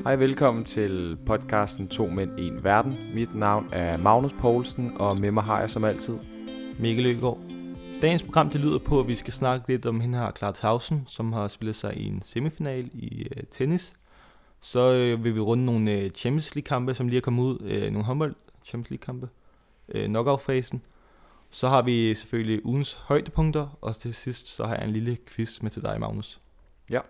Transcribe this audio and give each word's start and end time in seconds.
Mm. 0.00 0.06
Hej, 0.06 0.16
velkommen 0.16 0.64
til 0.64 1.18
podcasten 1.26 1.88
To 1.88 2.06
Mænd, 2.06 2.38
En 2.38 2.64
Verden. 2.64 3.14
Mit 3.14 3.34
navn 3.34 3.68
er 3.72 3.96
Magnus 3.96 4.32
Poulsen, 4.32 4.92
og 4.96 5.20
med 5.20 5.30
mig 5.30 5.42
har 5.42 5.60
jeg 5.60 5.70
som 5.70 5.84
altid 5.84 6.18
Mikkel 6.78 7.06
Øgaard. 7.06 7.38
Dagens 8.02 8.22
program 8.22 8.50
det 8.50 8.60
lyder 8.60 8.78
på, 8.78 9.00
at 9.00 9.08
vi 9.08 9.14
skal 9.14 9.32
snakke 9.32 9.68
lidt 9.68 9.86
om 9.86 10.00
hende 10.00 10.18
her, 10.18 10.32
Clara 10.38 10.52
Tausen, 10.52 11.04
som 11.06 11.32
har 11.32 11.48
spillet 11.48 11.76
sig 11.76 11.96
i 11.96 12.06
en 12.06 12.22
semifinal 12.22 12.90
i 12.92 13.22
øh, 13.36 13.42
tennis. 13.50 13.92
Så 14.60 14.92
øh, 14.92 15.24
vil 15.24 15.34
vi 15.34 15.40
runde 15.40 15.64
nogle 15.64 15.92
øh, 15.92 16.10
Champions 16.10 16.54
League-kampe, 16.54 16.94
som 16.94 17.08
lige 17.08 17.16
er 17.16 17.22
kommet 17.22 17.42
ud. 17.42 17.58
Øh, 17.60 17.92
nogle 17.92 18.04
håndbold 18.06 18.34
Champions 18.64 18.90
League-kampe. 18.90 19.28
Øh, 19.88 20.06
knockout-fasen. 20.06 20.82
Så 21.50 21.68
har 21.68 21.82
vi 21.82 22.14
selvfølgelig 22.14 22.66
ugens 22.66 22.94
højdepunkter, 22.94 23.78
og 23.80 23.96
til 23.96 24.14
sidst 24.14 24.48
så 24.48 24.66
har 24.66 24.74
jeg 24.74 24.84
en 24.84 24.92
lille 24.92 25.16
quiz 25.26 25.62
med 25.62 25.70
til 25.70 25.82
dig, 25.82 26.00
Magnus. 26.00 26.40
Ja. 26.90 27.00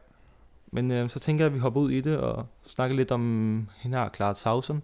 Men 0.70 0.90
øh, 0.90 1.10
så 1.10 1.18
tænker 1.20 1.44
jeg, 1.44 1.46
at 1.50 1.54
vi 1.54 1.58
hopper 1.58 1.80
ud 1.80 1.90
i 1.90 2.00
det 2.00 2.18
og 2.18 2.46
snakker 2.66 2.96
lidt 2.96 3.10
om 3.10 3.68
hende 3.76 3.98
her, 3.98 4.08
Clara 4.14 4.34
Tausen. 4.34 4.82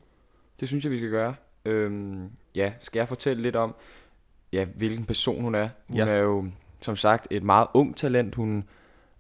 Det 0.61 0.69
synes 0.69 0.85
jeg, 0.85 0.93
vi 0.93 0.97
skal 0.97 1.11
gøre. 1.11 1.35
Øhm, 1.65 2.31
ja, 2.55 2.73
skal 2.79 2.99
jeg 2.99 3.09
fortælle 3.09 3.43
lidt 3.43 3.57
om, 3.57 3.75
ja, 4.53 4.65
hvilken 4.65 5.05
person 5.05 5.43
hun 5.43 5.55
er? 5.55 5.69
Hun 5.89 5.97
Ja. 5.97 6.07
er 6.07 6.17
jo, 6.19 6.45
som 6.81 6.97
sagt, 6.97 7.27
et 7.31 7.43
meget 7.43 7.67
ung 7.75 7.97
talent. 7.97 8.35
Hun 8.35 8.65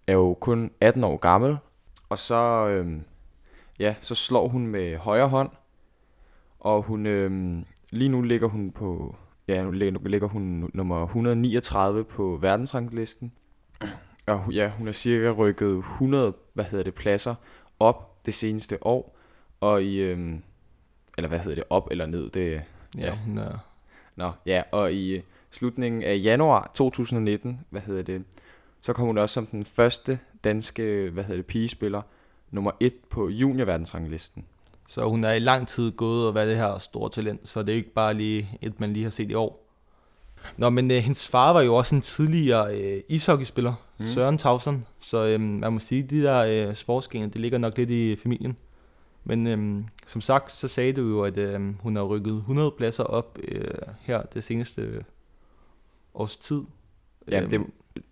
er 0.07 0.13
jo 0.13 0.35
kun 0.41 0.71
18 0.81 1.05
år 1.05 1.17
gammel. 1.17 1.57
Og 2.09 2.19
så, 2.19 2.67
øhm, 2.69 3.03
ja, 3.79 3.95
så 4.01 4.15
slår 4.15 4.49
hun 4.49 4.67
med 4.67 4.97
højre 4.97 5.29
hånd. 5.29 5.51
Og 6.61 6.83
hun, 6.83 7.07
øhm, 7.07 7.65
lige 7.91 8.09
nu 8.09 8.23
ligger 8.23 8.49
hun 8.49 8.71
på, 8.71 9.17
ja, 9.49 9.63
nu 9.63 9.71
ligger, 9.71 10.01
ligger 10.09 10.29
hun 10.29 10.71
nummer 10.75 11.03
139 11.07 12.05
på 12.05 12.39
verdensranglisten. 12.41 13.33
Og 14.27 14.53
ja, 14.53 14.71
hun 14.71 14.89
er 14.89 14.93
cirka 14.93 15.31
rykket 15.31 15.79
100, 15.79 16.33
hvad 16.53 16.65
hedder 16.65 16.85
det, 16.85 16.95
pladser 16.95 17.35
op 17.81 18.27
det 18.27 18.35
seneste 18.35 18.87
år. 18.87 19.17
Og 19.61 19.83
i, 19.83 19.97
øhm, 19.97 20.43
eller 21.19 21.29
hvad 21.29 21.39
hedder 21.39 21.55
det, 21.55 21.65
op 21.71 21.89
eller 21.91 22.07
ned, 22.07 22.31
det, 22.31 22.63
Ja, 22.99 23.05
Ja. 23.05 23.17
hun 23.17 23.39
er 23.39 23.59
Nå, 24.17 24.33
ja, 24.47 24.63
og 24.73 24.93
i 24.93 25.11
øh, 25.17 25.23
slutningen 25.51 26.03
af 26.03 26.21
januar 26.23 26.71
2019, 26.75 27.61
hvad 27.71 27.81
hedder 27.81 28.03
det, 28.03 28.25
så 28.81 28.93
kom 28.93 29.07
hun 29.07 29.19
også 29.19 29.33
som 29.35 29.47
den 29.47 29.65
første 29.65 30.19
danske, 30.45 31.11
hvad 31.13 31.25
hedder 31.25 31.37
det, 31.37 31.47
pigespiller, 31.47 32.03
nummer 32.51 32.71
et 32.81 32.95
på 33.11 33.29
juniorverdensranglisten. 33.29 34.45
Så 34.89 35.09
hun 35.09 35.25
er 35.25 35.33
i 35.33 35.39
lang 35.39 35.69
tid 35.69 35.93
gået 35.93 36.27
og 36.27 36.35
været 36.35 36.49
det 36.49 36.57
her 36.57 36.79
store 36.79 37.11
talent, 37.11 37.49
så 37.49 37.63
det 37.63 37.73
er 37.73 37.77
ikke 37.77 37.93
bare 37.93 38.15
lige 38.15 38.59
et, 38.63 38.81
man 38.81 38.93
lige 38.93 39.03
har 39.03 39.11
set 39.11 39.31
i 39.31 39.35
år. 39.35 39.66
Nå, 40.57 40.71
men 40.71 40.91
øh, 40.91 40.97
hendes 40.97 41.29
far 41.29 41.53
var 41.53 41.61
jo 41.61 41.75
også 41.75 41.95
en 41.95 42.01
tidligere 42.01 42.77
øh, 42.81 43.03
ishockeyspiller, 43.09 43.75
Mm. 43.99 44.07
Søren 44.07 44.39
Tausen. 44.39 44.87
Så 45.01 45.27
øh, 45.27 45.41
man 45.41 45.73
må 45.73 45.79
sige, 45.79 46.05
at 46.05 46.11
de 46.11 46.23
der 46.23 46.69
øh, 46.69 46.75
sportsgener, 46.75 47.27
det 47.27 47.41
ligger 47.41 47.59
nok 47.59 47.77
lidt 47.79 47.91
i 47.91 48.17
familien. 48.17 48.57
Men 49.25 49.47
øh, 49.47 49.85
som 50.07 50.21
sagt, 50.21 50.53
så 50.53 50.69
sagde 50.69 50.93
du 50.93 51.09
jo, 51.09 51.23
at 51.23 51.37
øh, 51.39 51.81
hun 51.83 51.97
har 51.97 52.03
rykket 52.03 52.33
100 52.37 52.71
pladser 52.71 53.05
op 53.05 53.39
øh, 53.49 53.71
her 54.01 54.23
det 54.23 54.45
seneste 54.45 54.83
øh, 54.83 55.03
års 56.15 56.37
tid. 56.37 56.63
Ja, 57.31 57.41
Øhm, 57.41 57.51
det, 57.51 57.61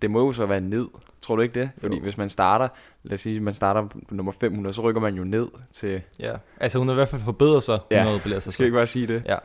det 0.02 0.10
må 0.10 0.26
jo 0.26 0.32
så 0.32 0.46
være 0.46 0.60
ned, 0.60 0.88
tror 1.22 1.36
du 1.36 1.42
ikke 1.42 1.60
det? 1.60 1.70
Fordi 1.78 1.96
Jo. 1.96 2.02
hvis 2.02 2.16
man 2.18 2.28
starter, 2.28 2.68
lad 3.02 3.12
os 3.14 3.20
sige, 3.20 3.40
man 3.40 3.52
starter 3.54 3.86
på 3.88 3.98
nummer 4.10 4.32
500, 4.32 4.74
så 4.74 4.82
rykker 4.82 5.00
man 5.00 5.14
jo 5.14 5.24
ned 5.24 5.48
til, 5.72 6.02
Ja, 6.20 6.36
altså 6.60 6.78
hun 6.78 6.88
har 6.88 6.94
i 6.94 6.96
hvert 6.96 7.08
fald 7.08 7.22
forbedret 7.22 7.62
sig 7.62 7.78
Ja, 7.90 7.96
100 7.98 8.20
pladser. 8.22 8.50
skal 8.50 8.64
jeg 8.64 8.66
ikke 8.68 8.76
bare 8.76 8.86
sige 8.86 9.06
det? 9.06 9.22
Ja. 9.26 9.36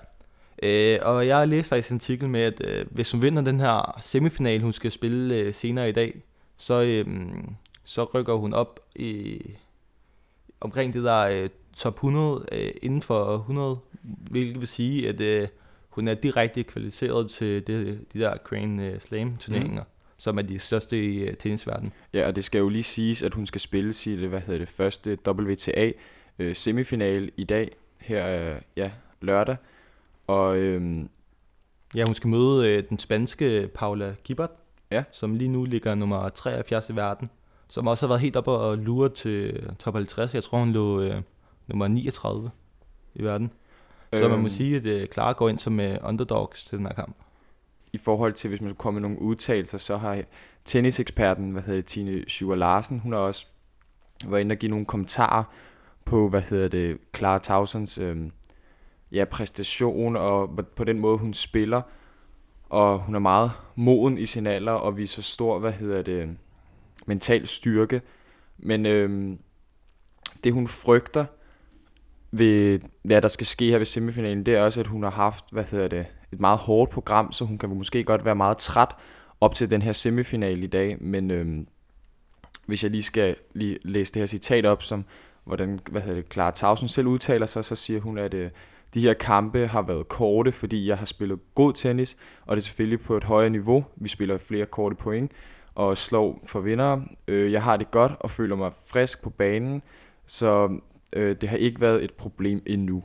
Øh, 0.63 0.99
og 1.01 1.27
jeg 1.27 1.37
har 1.37 1.45
læst 1.45 1.69
faktisk 1.69 1.91
en 1.91 1.95
artikel 1.95 2.29
med, 2.29 2.41
at 2.41 2.61
øh, 2.65 2.85
hvis 2.91 3.11
hun 3.11 3.21
vinder 3.21 3.41
den 3.41 3.59
her 3.59 3.99
semifinal, 4.01 4.61
hun 4.61 4.73
skal 4.73 4.91
spille 4.91 5.35
øh, 5.35 5.53
senere 5.53 5.89
i 5.89 5.91
dag, 5.91 6.21
så, 6.57 6.81
øh, 6.81 7.05
så 7.83 8.03
rykker 8.03 8.33
hun 8.33 8.53
op 8.53 8.79
i 8.95 9.41
omkring 10.61 10.93
det 10.93 11.03
der 11.03 11.19
øh, 11.19 11.49
top 11.75 11.95
100 11.95 12.45
øh, 12.51 12.71
inden 12.81 13.01
for 13.01 13.35
100, 13.35 13.79
hvilket 14.03 14.59
vil 14.59 14.67
sige, 14.67 15.09
at 15.09 15.21
øh, 15.21 15.47
hun 15.89 16.07
er 16.07 16.13
direkte 16.13 16.63
kvalificeret 16.63 17.29
til 17.29 17.67
det, 17.67 17.99
de 18.13 18.19
der 18.19 18.37
Crane 18.37 18.87
øh, 18.87 18.99
Slam 18.99 19.37
turneringer, 19.37 19.83
mm. 19.83 19.89
som 20.17 20.37
er 20.37 20.41
de 20.41 20.59
største 20.59 21.03
i 21.03 21.17
øh, 21.17 21.37
tennisverdenen. 21.37 21.93
Ja, 22.13 22.27
og 22.27 22.35
det 22.35 22.43
skal 22.43 22.59
jo 22.59 22.69
lige 22.69 22.83
siges, 22.83 23.23
at 23.23 23.33
hun 23.33 23.47
skal 23.47 23.61
spille 23.61 23.93
sit, 23.93 24.19
hvad 24.19 24.41
hedder 24.41 24.59
det, 24.59 24.69
første 24.69 25.17
WTA 25.27 25.91
øh, 26.39 26.55
semifinal 26.55 27.31
i 27.37 27.43
dag, 27.43 27.75
her 27.97 28.51
øh, 28.55 28.61
ja, 28.75 28.91
lørdag. 29.21 29.55
Og 30.29 30.57
øhm, 30.57 31.09
Ja, 31.95 32.05
hun 32.05 32.13
skal 32.15 32.29
møde 32.29 32.69
øh, 32.69 32.83
den 32.89 32.99
spanske 32.99 33.69
Paula 33.75 34.15
Gibert, 34.23 34.49
Ja. 34.91 35.03
som 35.11 35.35
lige 35.35 35.47
nu 35.47 35.65
ligger 35.65 35.95
nummer 35.95 36.29
73 36.29 36.89
i 36.89 36.95
verden, 36.95 37.29
som 37.69 37.87
også 37.87 38.05
har 38.05 38.07
været 38.07 38.21
helt 38.21 38.35
oppe 38.35 38.51
og 38.51 38.77
lure 38.77 39.09
til 39.09 39.67
top 39.79 39.93
50. 39.93 40.33
Jeg 40.33 40.43
tror, 40.43 40.59
hun 40.59 40.71
lå 40.71 41.01
øh, 41.01 41.21
nummer 41.67 41.87
39 41.87 42.51
i 43.15 43.23
verden. 43.23 43.51
Så 44.13 44.21
man 44.21 44.31
må 44.31 44.37
øhm, 44.37 44.49
sige, 44.49 44.77
at 44.77 44.85
øh, 44.85 45.07
Clara 45.07 45.31
går 45.31 45.49
ind 45.49 45.57
som 45.57 45.79
øh, 45.79 45.97
underdogs 46.03 46.65
til 46.65 46.77
den 46.77 46.85
her 46.85 46.93
kamp. 46.93 47.15
i 47.93 47.97
forhold 47.97 48.33
til, 48.33 48.47
hvis 48.47 48.61
man 48.61 48.69
skulle 48.69 48.77
komme 48.77 48.99
med 48.99 49.09
nogle 49.09 49.21
udtalelser, 49.21 49.77
så 49.77 49.97
har 49.97 50.23
tenniseksperten, 50.65 51.51
hvad 51.51 51.61
hedder 51.61 51.81
Tine 51.81 52.23
Schur 52.27 52.55
Larsen, 52.55 52.99
hun 52.99 53.13
har 53.13 53.19
også 53.19 53.45
været 54.27 54.41
inde 54.41 54.53
og 54.53 54.57
give 54.57 54.69
nogle 54.69 54.85
kommentarer 54.85 55.43
på, 56.05 56.29
hvad 56.29 56.41
hedder 56.41 56.67
det, 56.67 56.97
Clara 57.15 57.37
Tausens 57.37 57.97
øhm, 57.97 58.31
ja, 59.11 59.25
præstation, 59.25 60.15
og 60.15 60.59
på- 60.75 60.83
den 60.83 60.99
måde, 60.99 61.17
hun 61.17 61.33
spiller. 61.33 61.81
Og 62.69 62.99
hun 62.99 63.15
er 63.15 63.19
meget 63.19 63.51
moden 63.75 64.17
i 64.17 64.25
sin 64.25 64.47
alder, 64.47 64.71
og 64.71 64.97
viser 64.97 65.21
stor, 65.21 65.59
hvad 65.59 65.71
hedder 65.71 66.01
det, 66.01 66.37
mental 67.05 67.47
styrke. 67.47 68.01
Men 68.57 68.85
øhm, 68.85 69.39
det, 70.43 70.53
hun 70.53 70.67
frygter 70.67 71.25
ved, 72.31 72.79
hvad 73.03 73.21
der 73.21 73.27
skal 73.27 73.47
ske 73.47 73.69
her 73.69 73.77
ved 73.77 73.85
semifinalen, 73.85 74.45
det 74.45 74.55
er 74.55 74.61
også, 74.61 74.79
at 74.79 74.87
hun 74.87 75.03
har 75.03 75.09
haft, 75.09 75.45
hvad 75.51 75.63
hedder 75.63 75.87
det, 75.87 76.05
et 76.31 76.39
meget 76.39 76.57
hårdt 76.57 76.91
program, 76.91 77.31
så 77.31 77.45
hun 77.45 77.57
kan 77.57 77.69
måske 77.69 78.03
godt 78.03 78.25
være 78.25 78.35
meget 78.35 78.57
træt 78.57 78.95
op 79.41 79.55
til 79.55 79.69
den 79.69 79.81
her 79.81 79.91
semifinal 79.91 80.63
i 80.63 80.67
dag, 80.67 80.97
men 81.03 81.31
øhm, 81.31 81.67
hvis 82.65 82.83
jeg 82.83 82.91
lige 82.91 83.03
skal 83.03 83.35
lige 83.53 83.77
læse 83.83 84.13
det 84.13 84.19
her 84.21 84.27
citat 84.27 84.65
op, 84.65 84.83
som 84.83 85.05
hvordan, 85.43 85.79
hvad 85.91 86.01
hedder 86.01 86.21
det, 86.21 86.33
Clara 86.33 86.51
Tausen 86.51 86.87
selv 86.87 87.07
udtaler 87.07 87.45
sig, 87.45 87.65
så 87.65 87.75
siger 87.75 87.99
hun, 87.99 88.17
at 88.17 88.33
øh, 88.33 88.51
de 88.93 89.01
her 89.01 89.13
kampe 89.13 89.67
har 89.67 89.81
været 89.81 90.07
korte, 90.07 90.51
fordi 90.51 90.87
jeg 90.87 90.97
har 90.97 91.05
spillet 91.05 91.39
god 91.55 91.73
tennis, 91.73 92.17
og 92.45 92.55
det 92.55 92.61
er 92.61 92.65
selvfølgelig 92.65 93.01
på 93.01 93.17
et 93.17 93.23
højere 93.23 93.49
niveau. 93.49 93.85
Vi 93.95 94.09
spiller 94.09 94.37
flere 94.37 94.65
korte 94.65 94.95
point 94.95 95.31
og 95.75 95.97
slår 95.97 96.39
for 96.45 96.59
vinder. 96.59 97.01
Øh, 97.27 97.51
jeg 97.51 97.63
har 97.63 97.77
det 97.77 97.91
godt 97.91 98.11
og 98.19 98.31
føler 98.31 98.55
mig 98.55 98.71
frisk 98.85 99.23
på 99.23 99.29
banen, 99.29 99.81
så 100.25 100.79
øh, 101.13 101.35
det 101.41 101.49
har 101.49 101.57
ikke 101.57 101.81
været 101.81 102.03
et 102.03 102.13
problem 102.13 102.61
endnu. 102.65 103.03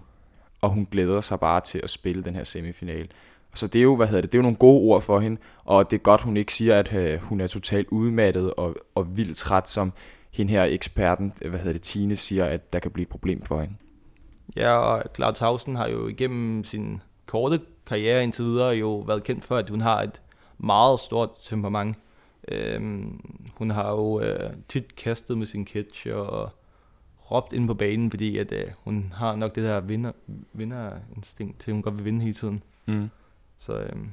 Og 0.60 0.70
hun 0.70 0.88
glæder 0.90 1.20
sig 1.20 1.40
bare 1.40 1.60
til 1.60 1.80
at 1.82 1.90
spille 1.90 2.24
den 2.24 2.34
her 2.34 2.44
semifinal. 2.44 3.08
Så 3.54 3.66
det 3.66 3.78
er 3.78 3.82
jo, 3.82 3.96
hvad 3.96 4.06
hedder 4.06 4.20
det, 4.20 4.32
det 4.32 4.38
er 4.38 4.40
jo 4.40 4.42
nogle 4.42 4.56
gode 4.56 4.80
ord 4.80 5.02
for 5.02 5.20
hende, 5.20 5.40
og 5.64 5.90
det 5.90 5.96
er 5.96 6.00
godt, 6.00 6.20
hun 6.20 6.36
ikke 6.36 6.54
siger, 6.54 6.78
at 6.78 6.94
øh, 6.94 7.20
hun 7.20 7.40
er 7.40 7.46
totalt 7.46 7.88
udmattet 7.88 8.54
og, 8.54 8.76
og 8.94 9.16
vildt 9.16 9.36
træt, 9.36 9.68
som 9.68 9.92
hende 10.30 10.52
her 10.52 10.64
eksperten, 10.64 11.32
hvad 11.40 11.58
hedder 11.58 11.72
det, 11.72 11.82
Tine 11.82 12.16
siger, 12.16 12.44
at 12.44 12.72
der 12.72 12.78
kan 12.78 12.90
blive 12.90 13.02
et 13.02 13.08
problem 13.08 13.42
for 13.44 13.60
hende. 13.60 13.74
Ja, 14.56 14.76
og 14.76 15.02
Clara 15.14 15.32
Tausen 15.32 15.76
har 15.76 15.88
jo 15.88 16.08
igennem 16.08 16.64
sin 16.64 17.02
korte 17.26 17.60
karriere 17.86 18.22
indtil 18.22 18.44
videre 18.44 18.74
jo 18.74 18.96
været 18.96 19.24
kendt 19.24 19.44
for, 19.44 19.56
at 19.56 19.70
hun 19.70 19.80
har 19.80 20.02
et 20.02 20.22
meget 20.58 21.00
stort 21.00 21.30
temperament. 21.42 21.96
Øhm, 22.48 23.20
hun 23.54 23.70
har 23.70 23.90
jo 23.90 24.20
øh, 24.20 24.50
tit 24.68 24.96
kastet 24.96 25.38
med 25.38 25.46
sin 25.46 25.66
catch 25.66 26.06
og 26.12 26.50
råbt 27.30 27.52
ind 27.52 27.66
på 27.66 27.74
banen, 27.74 28.10
fordi 28.10 28.38
at 28.38 28.52
øh, 28.52 28.66
hun 28.84 29.12
har 29.16 29.36
nok 29.36 29.54
det 29.54 29.64
der 29.64 29.80
vinder, 29.80 30.12
vinderinstinkt 30.52 31.60
til, 31.60 31.70
at 31.70 31.74
hun 31.74 31.82
godt 31.82 31.96
vil 31.96 32.04
vinde 32.04 32.20
hele 32.20 32.34
tiden. 32.34 32.62
Mm. 32.86 33.10
Så 33.58 33.78
øhm, 33.78 34.10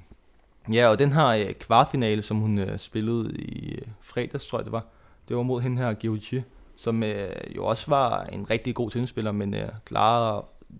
ja, 0.74 0.88
og 0.88 1.00
den 1.00 1.12
her 1.12 1.28
øh, 1.28 1.54
kvartfinale, 1.54 2.22
som 2.22 2.38
hun 2.38 2.58
øh, 2.58 2.80
spillede 2.80 3.32
i 3.36 3.76
øh, 3.76 3.82
fredags, 4.02 4.48
tror 4.48 4.60
jeg 4.60 4.66
det 4.66 4.72
var, 4.72 4.86
det 5.28 5.38
var 5.38 5.44
mod 5.44 5.62
hende 5.62 5.78
her, 5.78 5.94
Giuchi, 5.94 6.42
som 6.82 7.04
øh, 7.04 7.30
jo 7.56 7.66
også 7.66 7.86
var 7.92 8.24
en 8.24 8.50
rigtig 8.50 8.76
god 8.76 8.92
tennisspiller, 8.92 9.32
men 9.32 9.54
øh, 9.54 9.70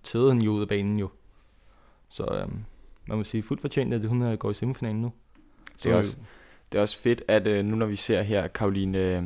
tøede 0.02 0.30
hende 0.32 0.44
jo 0.46 0.50
ud 0.52 0.62
af 0.62 0.68
banen 0.68 0.98
jo. 0.98 1.08
Så 2.08 2.24
øhm, 2.42 2.64
man 3.06 3.18
må 3.18 3.24
sige 3.24 3.42
fuldt 3.42 3.60
fortjent, 3.60 3.94
at 3.94 4.04
hun 4.06 4.22
øh, 4.22 4.38
går 4.38 4.50
i 4.50 4.54
semifinalen 4.54 5.00
nu. 5.02 5.12
Det 5.82 5.92
er 5.92 5.96
også- 5.96 6.16
Det 6.72 6.78
er 6.78 6.82
også 6.82 6.98
fedt, 7.00 7.22
at 7.28 7.46
øh, 7.46 7.64
nu 7.64 7.76
når 7.76 7.86
vi 7.86 7.96
ser 7.96 8.22
her 8.22 8.48
Karoline 8.48 8.98
øh, 8.98 9.22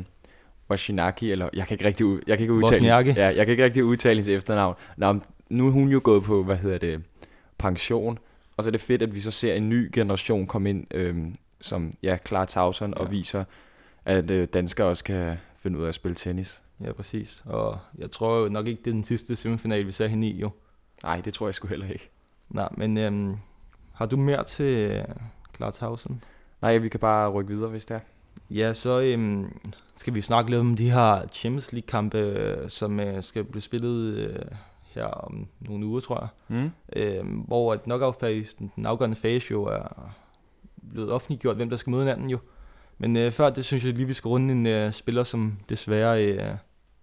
Washinaki, 0.69 1.31
eller 1.31 1.49
jeg 1.53 1.67
kan 1.67 1.75
ikke 1.75 1.85
rigtig, 1.85 2.05
jeg 2.27 2.37
kan 2.37 2.43
ikke 2.43 2.53
udtale, 2.53 2.75
ja, 3.17 3.25
jeg 3.25 3.45
kan 3.45 3.49
ikke 3.51 3.63
rigtig 3.63 3.83
udtale 3.83 4.13
hendes 4.15 4.27
efternavn. 4.27 4.75
Nå, 4.97 5.19
nu 5.49 5.67
er 5.67 5.71
hun 5.71 5.89
jo 5.89 6.01
gået 6.03 6.23
på, 6.23 6.43
hvad 6.43 6.57
hedder 6.57 6.77
det, 6.77 7.03
pension, 7.57 8.19
og 8.57 8.63
så 8.63 8.69
er 8.69 8.71
det 8.71 8.81
fedt, 8.81 9.01
at 9.01 9.15
vi 9.15 9.19
så 9.19 9.31
ser 9.31 9.53
en 9.53 9.69
ny 9.69 9.89
generation 9.93 10.47
komme 10.47 10.69
ind, 10.69 10.93
øh, 10.93 11.17
som 11.61 11.93
ja, 12.03 12.17
Clara 12.27 12.45
Tauson, 12.45 12.93
og 12.93 13.05
Ja. 13.05 13.09
viser, 13.09 13.43
at 14.05 14.31
øh, 14.31 14.47
danskere 14.53 14.87
også 14.87 15.03
kan 15.03 15.37
finde 15.59 15.79
ud 15.79 15.83
af 15.83 15.87
at 15.89 15.95
spille 15.95 16.15
tennis. 16.15 16.61
Ja, 16.81 16.91
præcis. 16.91 17.43
Og 17.45 17.79
jeg 17.97 18.11
tror 18.11 18.39
jo 18.39 18.49
nok 18.49 18.67
ikke, 18.67 18.81
det 18.85 18.91
er 18.91 18.93
den 18.93 19.03
sidste 19.03 19.35
semifinal, 19.35 19.87
vi 19.87 19.91
ser 19.91 20.07
hende 20.07 20.27
i 20.27 20.39
jo. 20.39 20.49
Nej, 21.03 21.21
det 21.21 21.33
tror 21.33 21.47
jeg 21.47 21.55
sgu 21.55 21.67
heller 21.67 21.87
ikke. 21.87 22.09
Nej, 22.49 22.69
men 22.71 22.97
øhm, 22.97 23.37
har 23.93 24.05
du 24.05 24.17
mere 24.17 24.43
til 24.43 24.65
øh, 24.65 25.03
Clara 25.55 25.71
Tausen? 25.71 26.23
Nej, 26.61 26.77
vi 26.77 26.89
kan 26.89 26.99
bare 26.99 27.29
rykke 27.29 27.53
videre, 27.53 27.69
hvis 27.69 27.85
det 27.85 27.95
er. 27.95 27.99
Ja, 28.49 28.73
så 28.73 29.01
øhm, 29.01 29.59
skal 29.95 30.13
vi 30.13 30.21
snakke 30.21 30.49
lidt 30.51 30.59
om 30.59 30.75
de 30.75 30.91
her 30.91 31.27
Champions 31.27 31.73
League-kampe, 31.73 32.17
øh, 32.17 32.69
som 32.69 32.99
øh, 32.99 33.23
skal 33.23 33.43
blive 33.43 33.61
spillet 33.61 34.13
øh, 34.13 34.45
her 34.95 35.05
om 35.05 35.47
nogle 35.59 35.85
uger, 35.85 36.01
tror 36.01 36.19
jeg. 36.19 36.57
Mm. 36.57 36.71
Øh, 36.95 37.43
hvor 37.47 37.73
et 37.73 37.83
knockout-fasen, 37.83 38.71
den 38.75 38.85
afgørende 38.85 39.15
fase 39.17 39.47
jo 39.51 39.63
er 39.63 40.11
blevet 40.91 41.11
offentliggjort, 41.11 41.55
hvem 41.55 41.69
der 41.69 41.77
skal 41.77 41.91
møde 41.91 42.03
hinanden 42.03 42.29
jo. 42.29 42.37
Men 42.97 43.17
øh, 43.17 43.31
før 43.31 43.49
det 43.49 43.65
synes 43.65 43.83
jeg 43.83 43.93
lige, 43.93 44.07
vi 44.07 44.13
skal 44.13 44.29
runde 44.29 44.51
en 44.53 44.65
øh, 44.67 44.93
spiller, 44.93 45.23
som 45.23 45.57
desværre 45.69 46.25
øh, 46.25 46.49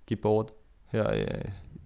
gik 0.06 0.20
bort 0.20 0.50
her 0.86 1.10
øh, 1.12 1.26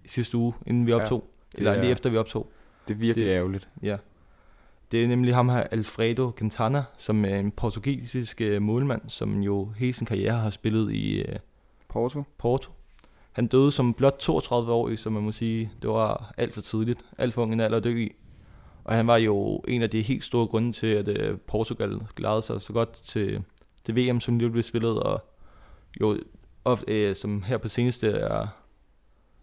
sidste 0.06 0.36
uge, 0.36 0.52
inden 0.66 0.86
vi 0.86 0.92
optog. 0.92 1.30
Ja, 1.54 1.58
eller 1.58 1.72
er- 1.72 1.80
lige 1.80 1.92
efter 1.92 2.10
vi 2.10 2.16
optog. 2.16 2.50
Det 2.88 2.94
er 2.94 2.98
virkelig 2.98 3.26
Det- 3.26 3.32
ærgerligt. 3.32 3.68
Ja. 3.82 3.96
Det 4.90 5.04
er 5.04 5.08
nemlig 5.08 5.34
ham 5.34 5.48
her, 5.48 5.60
Alfredo 5.60 6.32
Quintana, 6.38 6.84
som 6.98 7.24
er 7.24 7.36
en 7.36 7.50
portugisisk 7.50 8.40
øh, 8.40 8.62
målmand, 8.62 9.00
som 9.08 9.40
jo 9.42 9.72
hele 9.76 9.92
sin 9.92 10.06
karriere 10.06 10.32
har 10.38 10.50
spillet 10.50 10.92
i 10.92 11.20
øh, 11.22 11.36
Porto? 11.88 12.22
Porto. 12.38 12.70
Han 13.32 13.46
døde 13.46 13.70
som 13.70 13.94
blot 13.94 14.16
32 14.18 14.72
år, 14.72 14.96
så 14.96 15.10
man 15.10 15.22
må 15.22 15.32
sige, 15.32 15.70
det 15.82 15.90
var 15.90 16.34
alt 16.36 16.52
for 16.54 16.60
tidligt, 16.60 17.04
alt 17.18 17.34
for 17.34 17.42
ung 17.42 17.52
en 17.52 17.60
alder 17.60 17.76
at 17.76 17.84
dø 17.84 17.96
i. 17.98 18.12
Og 18.84 18.94
han 18.94 19.06
var 19.06 19.16
jo 19.16 19.56
en 19.68 19.82
af 19.82 19.90
de 19.90 20.02
helt 20.02 20.24
store 20.24 20.46
grunde 20.46 20.72
til, 20.72 20.86
at 20.86 21.08
øh, 21.08 21.38
Portugal 21.38 22.00
klarede 22.14 22.42
sig 22.42 22.62
så 22.62 22.72
godt 22.72 22.92
til, 22.92 23.42
til 23.84 23.96
VM, 23.96 24.20
som 24.20 24.38
lige 24.38 24.50
blev 24.50 24.62
spillet, 24.62 24.98
og 25.02 25.24
jo 26.00 26.18
of, 26.72 26.82
øh, 26.88 27.16
som 27.16 27.42
her 27.42 27.58
på 27.58 27.68
seneste 27.68 28.08
er 28.10 28.46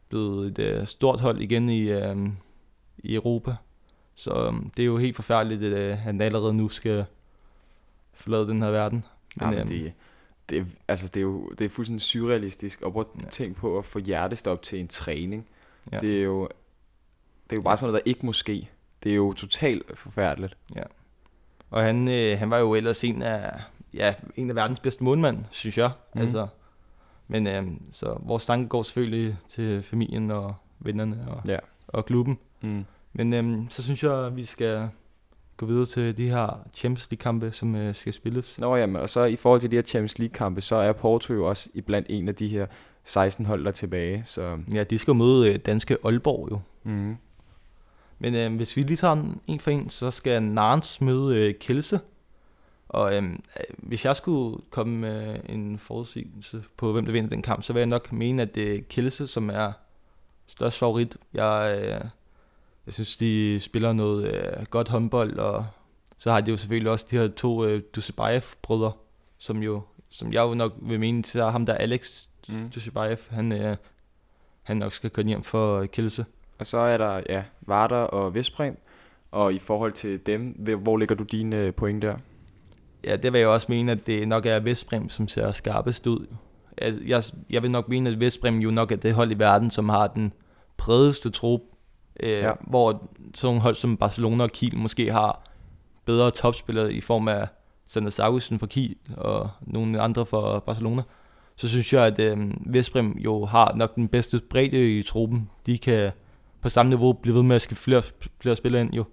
blevet 0.09 0.47
et 0.47 0.59
øh, 0.59 0.87
stort 0.87 1.19
hold 1.19 1.41
igen 1.41 1.69
i, 1.69 1.79
øh, 1.81 2.29
i 2.97 3.15
Europa. 3.15 3.55
Så 4.15 4.33
øh, 4.33 4.53
det 4.77 4.83
er 4.83 4.87
jo 4.87 4.97
helt 4.97 5.15
forfærdeligt, 5.15 5.63
at 5.63 5.71
øh, 5.91 5.97
han 5.97 6.21
allerede 6.21 6.53
nu 6.53 6.69
skal 6.69 7.05
forlade 8.13 8.47
den 8.47 8.61
her 8.61 8.69
verden. 8.69 9.05
Men, 9.35 9.53
Jamen, 9.53 9.67
det, 9.67 9.93
det, 10.49 10.57
er- 10.57 10.65
altså, 10.87 11.07
det 11.07 11.17
er 11.17 11.21
jo 11.21 11.49
det 11.49 11.65
er 11.65 11.69
fuldstændig 11.69 12.01
surrealistisk 12.01 12.81
at 12.85 12.91
prøve 12.93 13.05
Ja. 13.19 13.25
at 13.25 13.31
tænke 13.31 13.55
på 13.59 13.77
at 13.77 13.85
få 13.85 13.99
hjertestop 13.99 14.61
til 14.61 14.79
en 14.79 14.87
træning. 14.87 15.47
Ja. 15.91 15.99
Det 15.99 16.19
er 16.19 16.23
jo 16.23 16.49
det 17.43 17.51
er 17.51 17.55
jo 17.55 17.61
bare 17.61 17.77
sådan 17.77 17.91
noget, 17.91 18.05
der 18.05 18.09
ikke 18.09 18.25
må 18.25 18.33
ske. 18.33 18.69
Det 19.03 19.11
er 19.11 19.15
jo 19.15 19.33
totalt 19.33 19.97
forfærdeligt. 19.97 20.57
Og 21.69 21.83
han, 21.83 22.07
øh, 22.07 22.39
han 22.39 22.49
var 22.49 22.57
jo 22.57 22.73
ellers 22.75 23.03
en 23.03 23.21
af, 23.21 23.61
ja, 23.93 24.13
en 24.35 24.49
af 24.49 24.55
verdens 24.55 24.79
bedste 24.79 25.03
målmænd, 25.03 25.45
synes 25.51 25.77
jeg. 25.77 25.91
Mm. 26.15 26.21
Altså, 26.21 26.47
men 27.27 27.47
øh, 27.47 27.63
så 27.91 28.17
vores 28.23 28.45
tanke 28.45 28.67
går 28.69 28.83
selvfølgelig 28.83 29.37
til 29.49 29.83
familien 29.83 30.31
og 30.31 30.55
vennerne 30.79 31.25
og, 31.27 31.41
Ja. 31.47 31.57
og 31.87 32.05
klubben. 32.05 32.37
Mm. 32.61 32.85
Men 33.13 33.33
øh, 33.33 33.57
så 33.69 33.83
synes 33.83 34.03
jeg, 34.03 34.25
at 34.25 34.37
vi 34.37 34.45
skal 34.45 34.89
gå 35.57 35.65
videre 35.65 35.85
til 35.85 36.17
de 36.17 36.29
her 36.29 36.59
Champions 36.73 37.07
League-kampe, 37.11 37.51
som 37.51 37.75
øh, 37.75 37.95
skal 37.95 38.13
spilles. 38.13 38.59
Nå 38.59 38.75
jamen, 38.75 38.95
og 38.95 39.09
så 39.09 39.23
i 39.23 39.35
forhold 39.35 39.61
til 39.61 39.71
de 39.71 39.75
her 39.75 39.83
Champions 39.83 40.19
League-kampe, 40.19 40.61
så 40.61 40.75
er 40.75 40.91
Porto 40.93 41.33
jo 41.33 41.49
også 41.49 41.69
iblandt 41.73 42.07
en 42.09 42.27
af 42.27 42.35
de 42.35 42.47
her 42.47 42.67
16 43.03 43.45
hold, 43.45 43.61
der 43.63 43.67
er 43.67 43.71
tilbage. 43.71 44.21
Så, 44.25 44.57
Ja, 44.73 44.83
de 44.83 44.97
skal 44.99 45.11
jo 45.11 45.15
møde 45.17 45.49
øh, 45.53 45.59
danske 45.59 45.97
Aalborg 46.05 46.47
jo. 46.51 46.59
mm. 46.83 47.15
Men 48.19 48.35
øh, 48.35 48.55
hvis 48.55 48.77
vi 48.77 48.81
lige 48.81 48.97
tager 48.97 49.13
en, 49.13 49.41
en 49.47 49.59
for 49.59 49.71
en, 49.71 49.89
så 49.89 50.11
skal 50.11 50.43
Narns 50.43 51.01
møde 51.01 51.37
øh, 51.37 51.53
Kelse. 51.59 51.99
Og 52.89 53.15
øh, 53.17 53.23
hvis 53.77 54.05
jeg 54.05 54.15
skulle 54.15 54.57
komme 54.69 54.97
med 54.97 55.39
en 55.49 55.79
forudsigelse 55.79 56.63
på, 56.77 56.91
hvem 56.91 57.05
der 57.05 57.11
vinder 57.11 57.29
den 57.29 57.41
kamp, 57.41 57.63
så 57.63 57.73
vil 57.73 57.79
jeg 57.79 57.87
nok 57.87 58.11
mene, 58.11 58.41
at 58.41 58.55
det 58.55 58.75
er 58.75 58.81
Kelse, 58.89 59.27
som 59.27 59.49
er 59.49 59.71
størst 60.47 60.77
favorit. 60.79 61.17
Jeg, 61.33 61.77
øh, 61.81 62.07
jeg 62.85 62.93
synes, 62.93 63.17
de 63.17 63.59
spiller 63.59 63.93
noget 63.93 64.33
øh, 64.33 64.65
godt 64.69 64.89
håndbold, 64.89 65.37
og 65.39 65.65
så 66.17 66.31
har 66.31 66.41
de 66.41 66.51
jo 66.51 66.57
selvfølgelig 66.57 66.91
også 66.91 67.05
de 67.11 67.17
her 67.17 67.27
to 67.27 67.65
øh, 67.65 67.81
Dusebaev-brødre, 67.95 68.91
som 69.37 69.63
jo, 69.63 69.81
som 70.09 70.33
jeg 70.33 70.41
jo 70.41 70.53
nok 70.53 70.73
vil 70.81 70.99
mene, 70.99 71.25
så 71.25 71.43
er 71.45 71.49
ham 71.51 71.65
der 71.65 71.73
Alex 71.73 72.25
Mm. 72.49 72.69
Dusebaev, 72.69 73.17
han, 73.29 73.51
øh, 73.51 73.77
han 74.63 74.77
nok 74.77 74.93
skal 74.93 75.09
køre 75.09 75.25
hjem 75.25 75.43
for 75.43 75.79
øh, 75.79 75.87
Kelse. 75.87 76.25
Og 76.59 76.65
så 76.65 76.77
er 76.77 76.97
der 76.97 77.21
ja, 77.29 77.43
Varder 77.61 77.95
og 77.97 78.33
Vestbrem. 78.33 78.77
Og 79.31 79.53
i 79.53 79.59
forhold 79.59 79.93
til 79.93 80.25
dem, 80.25 80.55
hvor- 80.59 80.75
hvor 80.75 80.97
ligger 80.97 81.15
du 81.15 81.23
dine 81.23 81.55
øh, 81.55 81.73
point 81.73 82.01
der? 82.01 82.17
Ja, 83.05 83.15
det 83.15 83.33
vil 83.33 83.39
jeg 83.39 83.47
også 83.47 83.65
mene, 83.69 83.91
at 83.91 84.07
det 84.07 84.27
nok 84.27 84.45
er 84.45 84.59
Vestbrem, 84.59 85.09
som 85.09 85.27
ser 85.27 85.51
skarpest 85.51 86.07
ud. 86.07 86.27
Jeg, 86.81 86.93
jeg, 87.07 87.23
jeg 87.49 87.61
vil 87.63 87.71
nok 87.71 87.89
mene, 87.89 88.09
at 88.09 88.19
Vestbrem 88.19 88.57
jo 88.59 88.71
nok 88.71 88.91
er 88.91 88.95
det 88.95 89.13
hold 89.13 89.31
i 89.31 89.39
verden, 89.39 89.71
som 89.71 89.89
har 89.89 90.07
den 90.07 90.33
bredeste 90.77 91.29
trup. 91.29 91.61
Øh, 92.19 92.29
Ja. 92.29 92.51
Hvor 92.61 93.09
sådan 93.33 93.59
hold 93.61 93.75
som 93.75 93.97
Barcelona 93.97 94.43
og 94.43 94.51
Kiel 94.51 94.77
måske 94.77 95.11
har 95.11 95.43
bedre 96.05 96.31
topspillere 96.31 96.93
i 96.93 97.01
form 97.01 97.27
af 97.27 97.47
Sanders 97.85 98.19
Augusten 98.19 98.59
for 98.59 98.65
Kiel 98.65 98.95
og 99.17 99.49
nogle 99.61 100.01
andre 100.01 100.25
for 100.25 100.59
Barcelona. 100.59 101.01
Så 101.55 101.67
synes 101.69 101.93
jeg, 101.93 102.05
at 102.05 102.19
øh, 102.19 102.37
Vestbrem 102.65 103.11
jo 103.11 103.45
har 103.45 103.73
nok 103.75 103.95
den 103.95 104.07
bedste 104.07 104.41
bredde 104.49 104.99
i 104.99 105.03
truppen. 105.03 105.49
De 105.65 105.77
kan 105.77 106.11
på 106.61 106.69
samme 106.69 106.89
niveau 106.89 107.13
blive 107.13 107.35
ved 107.35 107.43
med 107.43 107.55
at 107.55 107.61
skifte 107.61 107.83
flere, 107.83 108.01
flere 108.41 108.55
spillere 108.55 108.81
ind 108.81 108.93
jo. 108.93 109.03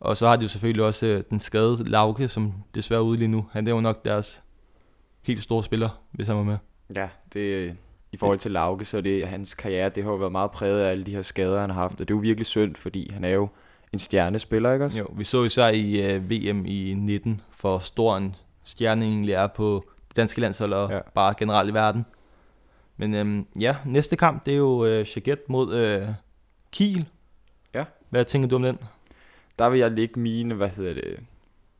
Og 0.00 0.16
så 0.16 0.28
har 0.28 0.36
de 0.36 0.42
jo 0.42 0.48
selvfølgelig 0.48 0.84
også 0.84 1.06
øh, 1.06 1.22
den 1.30 1.40
skadede 1.40 1.90
Lauke, 1.90 2.28
som 2.28 2.52
desværre 2.74 3.00
er 3.00 3.04
ude 3.04 3.18
lige 3.18 3.28
nu. 3.28 3.46
Han 3.52 3.66
er 3.66 3.70
jo 3.70 3.80
nok 3.80 4.04
deres 4.04 4.42
helt 5.22 5.42
store 5.42 5.64
spiller, 5.64 5.88
hvis 6.10 6.26
han 6.26 6.36
var 6.36 6.42
med. 6.42 6.58
Ja, 6.96 7.08
det, 7.32 7.76
i 8.12 8.16
forhold 8.16 8.38
til 8.38 8.50
Lauke, 8.50 8.84
så 8.84 9.00
det 9.00 9.28
hans 9.28 9.54
karriere, 9.54 9.88
det 9.88 10.04
har 10.04 10.10
jo 10.10 10.16
været 10.16 10.32
meget 10.32 10.50
præget 10.50 10.80
af 10.80 10.90
alle 10.90 11.04
de 11.04 11.14
her 11.14 11.22
skader, 11.22 11.60
han 11.60 11.70
har 11.70 11.80
haft. 11.80 11.92
Og 11.92 11.98
det 11.98 12.14
er 12.14 12.18
jo 12.18 12.20
virkelig 12.20 12.46
synd, 12.46 12.74
fordi 12.74 13.10
han 13.12 13.24
er 13.24 13.28
jo 13.28 13.48
en 13.92 13.98
stjernespiller, 13.98 14.72
ikke 14.72 14.84
også? 14.84 14.98
Jo, 14.98 15.06
vi 15.16 15.24
så 15.24 15.44
især 15.44 15.68
i 15.68 16.12
øh, 16.12 16.30
VM 16.30 16.66
i 16.66 16.94
19, 16.94 17.40
for 17.50 17.78
stor 17.78 18.16
en 18.16 18.34
stjerne 18.64 19.04
egentlig 19.04 19.34
er 19.34 19.46
på 19.46 19.84
det 20.08 20.16
danske 20.16 20.40
landshold 20.40 20.72
og 20.72 20.90
ja. 20.90 21.00
bare 21.14 21.34
generelt 21.38 21.70
i 21.70 21.74
verden. 21.74 22.06
Men 22.96 23.14
øhm, 23.14 23.46
ja, 23.60 23.76
næste 23.86 24.16
kamp, 24.16 24.46
det 24.46 24.52
er 24.52 24.58
jo 24.58 24.84
øh, 24.84 25.04
Chaget 25.04 25.48
mod 25.48 25.74
øh, 25.74 26.08
Kiel. 26.72 27.08
Ja. 27.74 27.84
Hvad 28.08 28.24
tænker 28.24 28.48
du 28.48 28.56
om 28.56 28.62
den? 28.62 28.78
Der 29.60 29.68
vil 29.68 29.80
jeg 29.80 29.90
lægge 29.90 30.20
mine, 30.20 30.54
hvad 30.54 30.68
hedder 30.68 30.94
det, 30.94 31.20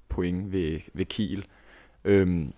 point 0.09 0.53
ved, 0.53 0.81
ved 0.93 1.05
Kiel. 1.05 1.44
Øhm, 2.05 2.53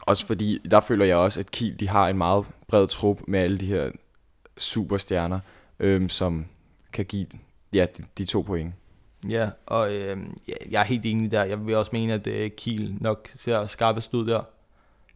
også 0.00 0.26
fordi, 0.26 0.58
der 0.70 0.80
føler 0.80 1.04
jeg 1.04 1.16
også, 1.16 1.40
at 1.40 1.50
Kiel, 1.50 1.80
de 1.80 1.88
har 1.88 2.08
en 2.08 2.18
meget 2.18 2.46
bred 2.68 2.88
trup 2.88 3.20
med 3.28 3.40
alle 3.40 3.58
de 3.58 3.66
her 3.66 3.90
superstjerner, 4.56 5.40
øhm, 5.78 6.08
som 6.08 6.46
kan 6.92 7.04
give 7.04 7.26
ja, 7.72 7.86
de, 7.96 8.04
de 8.18 8.24
to 8.24 8.42
point. 8.42 8.74
Ja, 9.28 9.50
og 9.66 9.92
øh, 9.94 10.18
ja, 10.48 10.54
jeg 10.70 10.80
er 10.80 10.84
helt 10.84 11.04
enig 11.04 11.30
der. 11.30 11.44
Jeg 11.44 11.66
vil 11.66 11.76
også 11.76 11.90
mene, 11.92 12.12
at 12.12 12.26
øh, 12.26 12.50
Kiel 12.50 12.96
nok 13.00 13.28
ser 13.36 13.66
skarpest 13.66 14.14
ud 14.14 14.26
der. 14.26 14.42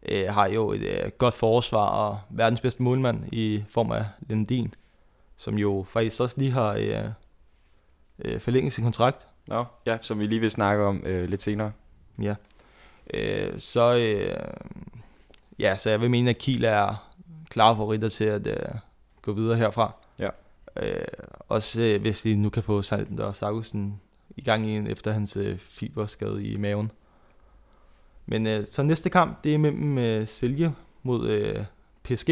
Øh, 0.09 0.29
har 0.29 0.47
jo 0.47 0.73
et 0.73 0.83
øh, 0.83 1.11
godt 1.19 1.35
forsvar 1.35 1.87
og 1.87 2.21
verdens 2.31 2.61
bedste 2.61 2.83
målmand 2.83 3.25
i 3.33 3.65
form 3.69 3.93
af 3.93 4.05
Lendin, 4.21 4.75
som 5.37 5.59
jo 5.59 5.87
faktisk 5.89 6.21
også 6.21 6.35
lige 6.39 6.51
har 6.51 6.73
øh, 6.73 7.11
øh, 8.25 8.41
forlænget 8.41 8.73
sin 8.73 8.85
kontrakt. 8.85 9.28
Nå, 9.49 9.65
ja, 9.87 9.99
som 10.03 10.19
vi 10.19 10.25
lige 10.25 10.41
vil 10.41 10.51
snakke 10.51 10.85
om 10.85 11.03
øh, 11.07 11.29
lidt 11.29 11.43
senere. 11.43 11.73
Ja. 12.23 12.35
Øh, 13.15 13.61
så, 13.61 13.97
øh, 13.97 14.55
ja, 15.59 15.77
så 15.77 15.91
jeg 15.91 16.01
vil 16.01 16.11
mene, 16.11 16.31
at 16.31 16.39
Kiel 16.39 16.65
er 16.65 17.11
klare 17.51 17.77
favoritter 17.77 18.09
til 18.09 18.25
at 18.25 18.47
øh, 18.47 18.55
gå 19.23 19.33
videre 19.33 19.57
herfra. 19.57 19.93
Ja. 20.19 20.29
Øh, 20.77 21.07
også 21.49 21.81
øh, 21.81 22.01
hvis 22.01 22.23
de 22.23 22.37
nu 22.37 22.51
kan 22.51 22.63
få 22.63 22.83
Sander 22.83 23.43
Augusten 23.43 24.01
i 24.37 24.43
gang 24.43 24.67
igen 24.67 24.87
efter 24.87 25.13
hans 25.13 25.37
øh, 25.37 25.59
fiberskade 25.59 26.45
i 26.45 26.57
maven. 26.57 26.91
Men 28.27 28.47
øh, 28.47 28.67
så 28.67 28.83
næste 28.83 29.11
kamp, 29.11 29.45
det 29.45 29.55
er 29.55 29.59
mellem 29.59 29.99
øh, 29.99 30.27
Silje 30.27 30.75
mod 31.03 31.29
øh, 31.29 31.65
PSG. 32.03 32.31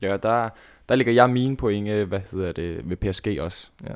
Ja, 0.00 0.16
der, 0.16 0.48
der 0.88 0.94
ligger 0.94 1.12
jeg 1.12 1.30
mine 1.30 1.56
point, 1.56 1.88
øh, 1.88 2.08
hvad 2.08 2.20
hedder 2.30 2.52
det, 2.52 2.90
ved 2.90 2.96
PSG 2.96 3.38
også. 3.40 3.68
Ja, 3.84 3.94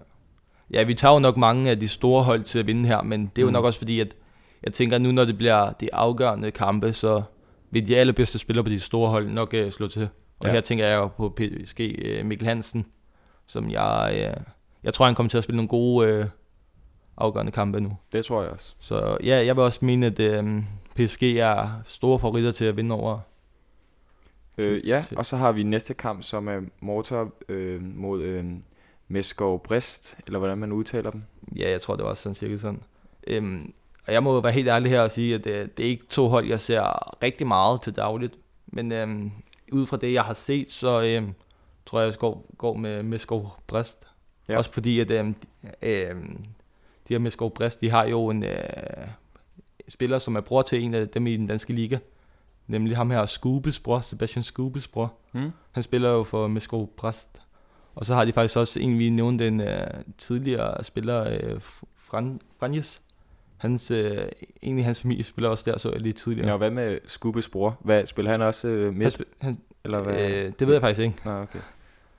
vi 0.86 0.94
tager 0.94 1.12
jo 1.14 1.18
nok 1.18 1.36
mange 1.36 1.70
af 1.70 1.80
de 1.80 1.88
store 1.88 2.22
hold 2.24 2.42
til 2.42 2.58
at 2.58 2.66
vinde 2.66 2.86
her, 2.88 3.02
men 3.02 3.26
det 3.26 3.38
er 3.38 3.42
jo 3.42 3.48
Mm. 3.48 3.52
nok 3.52 3.64
også 3.64 3.78
fordi, 3.78 4.00
at 4.00 4.14
jeg 4.62 4.72
tænker 4.72 4.96
at 4.96 5.02
nu, 5.02 5.12
når 5.12 5.24
det 5.24 5.36
bliver 5.38 5.72
de 5.72 5.94
afgørende 5.94 6.50
kampe, 6.50 6.92
så 6.92 7.22
vil 7.70 7.88
de 7.88 7.96
allerbedste 7.96 8.38
spillere 8.38 8.64
på 8.64 8.70
de 8.70 8.80
store 8.80 9.10
hold 9.10 9.28
nok 9.30 9.54
uh, 9.64 9.70
slå 9.70 9.88
til. 9.88 10.02
Og 10.02 10.08
Ja. 10.44 10.48
ja. 10.48 10.54
her 10.54 10.60
tænker 10.60 10.86
jeg 10.86 10.96
jo 10.96 11.06
på 11.08 11.28
PSG 11.36 11.80
uh, 12.20 12.26
Mikkel 12.26 12.48
Hansen, 12.48 12.86
som 13.46 13.70
jeg, 13.70 14.10
uh, 14.36 14.42
jeg 14.84 14.94
tror, 14.94 15.06
han 15.06 15.14
kommer 15.14 15.30
til 15.30 15.38
at 15.38 15.44
spille 15.44 15.56
nogle 15.56 15.68
gode 15.68 16.20
uh, 16.20 16.26
afgørende 17.16 17.52
kampe 17.52 17.80
nu. 17.80 17.96
Det 18.12 18.24
tror 18.24 18.42
jeg 18.42 18.50
også. 18.50 18.74
Så 18.80 19.16
ja, 19.24 19.46
jeg 19.46 19.56
vil 19.56 19.64
også 19.64 19.84
mene, 19.84 20.06
at 20.06 20.44
uh, 20.44 20.62
PSG 20.96 21.22
er 21.22 21.68
store 21.86 22.18
favoritter 22.18 22.52
til 22.52 22.64
at 22.64 22.76
vinde 22.76 22.94
over. 22.94 23.18
Øh, 24.58 24.88
ja, 24.88 25.04
og 25.16 25.26
så 25.26 25.36
har 25.36 25.52
vi 25.52 25.62
næste 25.62 25.94
kamp, 25.94 26.22
som 26.22 26.48
er 26.48 26.60
Mortar 26.80 27.28
øh, 27.48 27.82
mod 27.82 28.22
øh, 28.22 28.44
Meskov 29.08 29.62
Brest, 29.62 30.18
eller 30.26 30.38
hvordan 30.38 30.58
man 30.58 30.72
udtaler 30.72 31.10
dem. 31.10 31.22
Ja, 31.56 31.70
jeg 31.70 31.80
tror, 31.80 31.96
det 31.96 32.04
var 32.04 32.14
sådan 32.14 32.34
cirka 32.34 32.58
sådan. 32.58 32.82
Øhm, 33.26 33.72
og 34.06 34.12
jeg 34.12 34.22
må 34.22 34.40
være 34.40 34.52
helt 34.52 34.68
ærlig 34.68 34.90
her 34.90 35.00
og 35.00 35.10
sige, 35.10 35.34
at 35.34 35.44
det, 35.44 35.76
det 35.76 35.86
er 35.86 35.90
ikke 35.90 36.06
to 36.06 36.28
hold, 36.28 36.48
jeg 36.48 36.60
ser 36.60 37.22
rigtig 37.22 37.46
meget 37.46 37.82
til 37.82 37.96
dagligt. 37.96 38.34
Men 38.66 38.92
øhm, 38.92 39.30
ud 39.72 39.86
fra 39.86 39.96
det, 39.96 40.12
jeg 40.12 40.22
har 40.22 40.34
set, 40.34 40.72
så 40.72 41.02
øhm, 41.02 41.34
tror 41.86 42.00
jeg, 42.00 42.06
jeg 42.06 42.18
går, 42.18 42.46
går 42.58 42.74
med 42.74 43.02
Meskov 43.02 43.52
Brest. 43.66 43.98
Ja. 44.48 44.58
Også 44.58 44.72
fordi, 44.72 45.00
at 45.00 45.10
øhm, 45.10 45.34
øhm, 45.82 46.44
de 47.08 47.14
her 47.14 47.18
Meskov 47.18 47.54
Brest, 47.54 47.80
de 47.80 47.90
har 47.90 48.04
jo 48.06 48.28
en 48.28 48.44
øh, 48.44 49.08
spiller, 49.88 50.18
som 50.18 50.36
er 50.36 50.40
bror 50.40 50.62
til 50.62 50.82
en 50.82 50.94
af 50.94 51.08
dem 51.08 51.26
i 51.26 51.36
den 51.36 51.46
danske 51.46 51.72
liga. 51.72 51.98
nemlig 52.66 52.96
ham 52.96 53.10
her, 53.10 53.26
Skubes 53.26 53.80
bror, 53.80 54.00
Sebastian 54.00 54.42
Skubes 54.42 54.88
bror. 54.88 55.12
Mm. 55.32 55.50
Han 55.72 55.82
spiller 55.82 56.10
jo 56.10 56.24
for 56.24 56.46
Mesko 56.46 56.92
Præst. 56.96 57.28
Og 57.98 58.06
så 58.06 58.14
har 58.14 58.24
de 58.24 58.32
faktisk 58.32 58.56
også 58.56 58.80
en, 58.80 58.98
vi 58.98 59.10
nævnte, 59.10 59.48
en 59.48 59.60
uh, 59.60 59.66
tidligere 60.18 60.84
spiller, 60.84 61.38
Fran, 61.96 62.40
Franjes. 62.58 63.02
Hans, 63.56 63.90
uh, 63.90 63.96
egentlig 64.62 64.84
hans 64.84 65.00
familie 65.00 65.24
spiller 65.24 65.48
også 65.48 65.70
der, 65.70 65.78
så 65.78 65.90
jeg 65.92 66.02
lige 66.02 66.12
tidligere. 66.12 66.46
Ja, 66.46 66.52
og 66.52 66.58
hvad 66.58 66.70
med 66.70 66.98
Skubes 67.06 67.48
bror? 67.48 67.78
Hvad, 67.80 68.06
spiller 68.06 68.30
han 68.30 68.42
også 68.42 68.68
øh, 68.68 68.84
han, 68.84 68.98
midt? 68.98 69.20
sp- 69.20 69.34
han, 69.40 69.58
eller 69.84 70.02
hvad? 70.02 70.30
øh, 70.30 70.52
det 70.58 70.66
ved 70.66 70.74
jeg 70.74 70.82
faktisk 70.82 71.00
ikke. 71.00 71.16
Nå, 71.24 71.30
okay. 71.30 71.58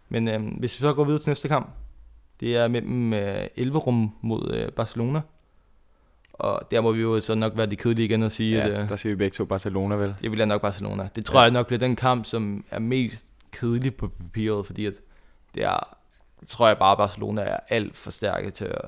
Men 0.09 0.27
øh, 0.27 0.41
hvis 0.59 0.79
vi 0.79 0.81
så 0.81 0.93
går 0.93 1.03
videre 1.03 1.21
til 1.21 1.29
næste 1.29 1.47
kamp, 1.47 1.69
det 2.39 2.57
er 2.57 2.67
mellem 2.67 3.13
øh, 3.13 3.47
Elverum 3.55 4.11
mod 4.21 4.51
øh, 4.53 4.71
Barcelona. 4.71 5.21
Og 6.33 6.61
der 6.71 6.81
må 6.81 6.91
vi 6.91 7.01
jo 7.01 7.21
så 7.21 7.35
nok 7.35 7.57
være 7.57 7.65
de 7.65 7.75
kedelige 7.75 8.05
igen 8.05 8.23
og 8.23 8.31
sige, 8.31 8.57
Ja, 8.57 8.67
at 8.67 8.83
øh, 8.83 8.89
der 8.89 8.95
ser 8.95 9.09
vi 9.09 9.15
begge 9.15 9.35
to 9.35 9.45
Barcelona, 9.45 9.95
vel? 9.95 10.15
det 10.21 10.31
bliver 10.31 10.45
nok 10.45 10.61
Barcelona. 10.61 11.09
Det 11.15 11.25
tror 11.25 11.39
ja. 11.39 11.43
jeg 11.43 11.51
nok 11.51 11.67
bliver 11.67 11.79
den 11.79 11.95
kamp, 11.95 12.25
som 12.25 12.65
er 12.71 12.79
mest 12.79 13.33
kedelig 13.51 13.95
på 13.95 14.07
papiret, 14.07 14.65
fordi 14.65 14.85
at 14.85 14.93
det 15.55 15.63
er, 15.63 15.97
tror 16.47 16.67
jeg 16.67 16.77
bare, 16.77 16.91
at 16.91 16.97
Barcelona 16.97 17.41
er 17.41 17.57
alt 17.69 17.97
for 17.97 18.11
stærke 18.11 18.49
til 18.49 18.65
at 18.65 18.85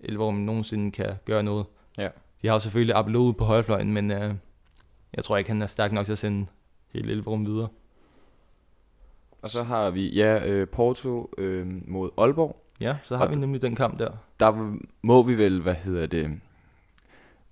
Elverum 0.00 0.34
nogensinde 0.34 0.90
kan 0.90 1.14
gøre 1.24 1.42
noget. 1.42 1.66
Ja. 1.98 2.08
De 2.42 2.48
har 2.48 2.54
jo 2.54 2.60
selvfølgelig 2.60 2.96
Abelou 2.96 3.32
på 3.32 3.44
højrefløjen, 3.44 3.92
men 3.92 4.10
øh, 4.10 4.34
jeg 5.14 5.24
tror 5.24 5.36
ikke, 5.36 5.50
han 5.50 5.62
er 5.62 5.66
stærk 5.66 5.92
nok 5.92 6.04
til 6.04 6.12
at 6.12 6.18
sende 6.18 6.46
hele 6.92 7.12
Elverum 7.12 7.46
videre. 7.46 7.68
Og 9.42 9.50
så 9.50 9.62
har 9.62 9.90
vi, 9.90 10.08
ja, 10.08 10.46
øh, 10.46 10.68
Porto 10.68 11.30
øh, 11.38 11.66
mod 11.88 12.10
Aalborg. 12.18 12.64
Ja, 12.80 12.96
så 13.02 13.16
har 13.16 13.24
Og 13.24 13.30
vi 13.30 13.36
nemlig 13.36 13.62
den 13.62 13.74
kamp 13.74 13.98
der. 13.98 14.10
Der 14.40 14.76
må 15.02 15.22
vi 15.22 15.38
vel, 15.38 15.60
hvad 15.60 15.74
hedder 15.74 16.06
det, 16.06 16.40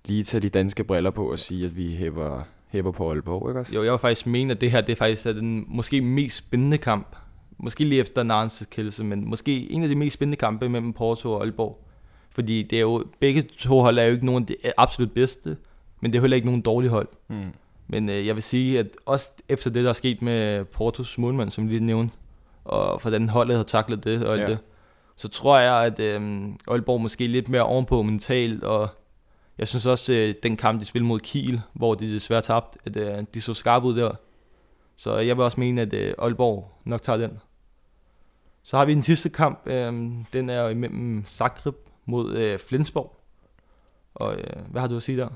lige 0.05 0.23
tage 0.23 0.41
de 0.41 0.49
danske 0.49 0.83
briller 0.83 1.11
på 1.11 1.31
og 1.31 1.39
sige, 1.39 1.65
at 1.65 1.75
vi 1.75 1.95
hæver, 1.95 2.41
hæver 2.67 2.91
på 2.91 3.09
Aalborg, 3.09 3.49
ikke 3.49 3.59
også? 3.59 3.75
Jo, 3.75 3.83
jeg 3.83 3.91
vil 3.91 3.99
faktisk 3.99 4.27
mene, 4.27 4.53
at 4.53 4.61
det 4.61 4.71
her 4.71 4.81
det 4.81 4.91
er 4.91 4.95
faktisk 4.95 5.25
er 5.25 5.33
den 5.33 5.65
måske 5.67 6.01
mest 6.01 6.37
spændende 6.37 6.77
kamp. 6.77 7.15
Måske 7.57 7.83
lige 7.85 8.01
efter 8.01 8.23
Narns 8.23 8.63
kældelse, 8.71 9.03
men 9.03 9.29
måske 9.29 9.71
en 9.71 9.83
af 9.83 9.89
de 9.89 9.95
mest 9.95 10.13
spændende 10.13 10.37
kampe 10.37 10.69
mellem 10.69 10.93
Porto 10.93 11.33
og 11.33 11.41
Aalborg. 11.41 11.83
Fordi 12.29 12.63
det 12.63 12.77
er 12.77 12.81
jo, 12.81 13.05
begge 13.19 13.41
to 13.59 13.81
hold 13.81 13.99
er 13.99 14.03
jo 14.03 14.11
ikke 14.11 14.25
nogen 14.25 14.43
af 14.43 14.47
de 14.47 14.55
absolut 14.77 15.11
bedste, 15.11 15.57
men 16.01 16.13
det 16.13 16.17
er 16.17 16.21
heller 16.21 16.35
ikke 16.35 16.47
nogen 16.47 16.61
dårlige 16.61 16.89
hold. 16.91 17.07
Mm. 17.27 17.43
Men 17.87 18.09
øh, 18.09 18.27
jeg 18.27 18.35
vil 18.35 18.43
sige, 18.43 18.79
at 18.79 18.87
også 19.05 19.31
efter 19.49 19.69
det, 19.69 19.83
der 19.83 19.89
er 19.89 19.93
sket 19.93 20.21
med 20.21 20.65
Portos 20.65 21.17
målmand, 21.17 21.51
som 21.51 21.67
vi 21.69 21.73
lige 21.73 21.85
nævnte, 21.85 22.15
og 22.65 23.01
hvordan 23.01 23.29
holdet 23.29 23.57
har 23.57 23.63
taklet 23.63 24.03
det 24.03 24.25
og 24.25 24.33
alt 24.33 24.41
Ja. 24.41 24.47
det, 24.47 24.57
så 25.15 25.27
tror 25.27 25.59
jeg, 25.59 25.85
at 25.85 25.99
øh, 25.99 26.41
Aalborg 26.67 27.01
måske 27.01 27.25
er 27.25 27.29
lidt 27.29 27.49
mere 27.49 27.63
ovenpå 27.63 28.01
mentalt, 28.01 28.63
og 28.63 28.89
jeg 29.57 29.67
synes 29.67 29.85
også, 29.85 30.13
øh, 30.13 30.35
den 30.43 30.57
kamp, 30.57 30.79
de 30.79 30.85
spillede 30.85 31.07
mod 31.07 31.19
Kiel, 31.19 31.61
hvor 31.73 31.95
de 31.95 32.13
desværre 32.13 32.41
tabte, 32.41 32.79
at 32.85 32.95
øh, 32.97 33.23
de 33.33 33.41
så 33.41 33.53
skarpe 33.53 33.85
ud 33.85 33.95
der. 33.95 34.11
Så 34.95 35.17
jeg 35.17 35.37
vil 35.37 35.45
også 35.45 35.59
mene, 35.59 35.81
at 35.81 35.93
øh, 35.93 36.13
Aalborg 36.19 36.71
nok 36.85 37.01
tager 37.01 37.17
den. 37.17 37.39
Så 38.67 38.77
har 38.77 38.85
vi 38.85 38.93
den 38.93 39.03
sidste 39.03 39.29
kamp, 39.29 39.61
øh, 39.65 39.93
den 40.33 40.49
er 40.49 40.61
jo 40.61 40.67
imellem 40.67 41.25
Zagreb 41.25 41.75
mod 42.05 42.35
øh, 42.35 42.59
Flensborg. 42.59 43.15
Og 44.15 44.37
øh, 44.37 44.71
hvad 44.71 44.81
har 44.81 44.87
du 44.87 44.95
at 44.95 45.03
sige 45.03 45.17
der? 45.17 45.29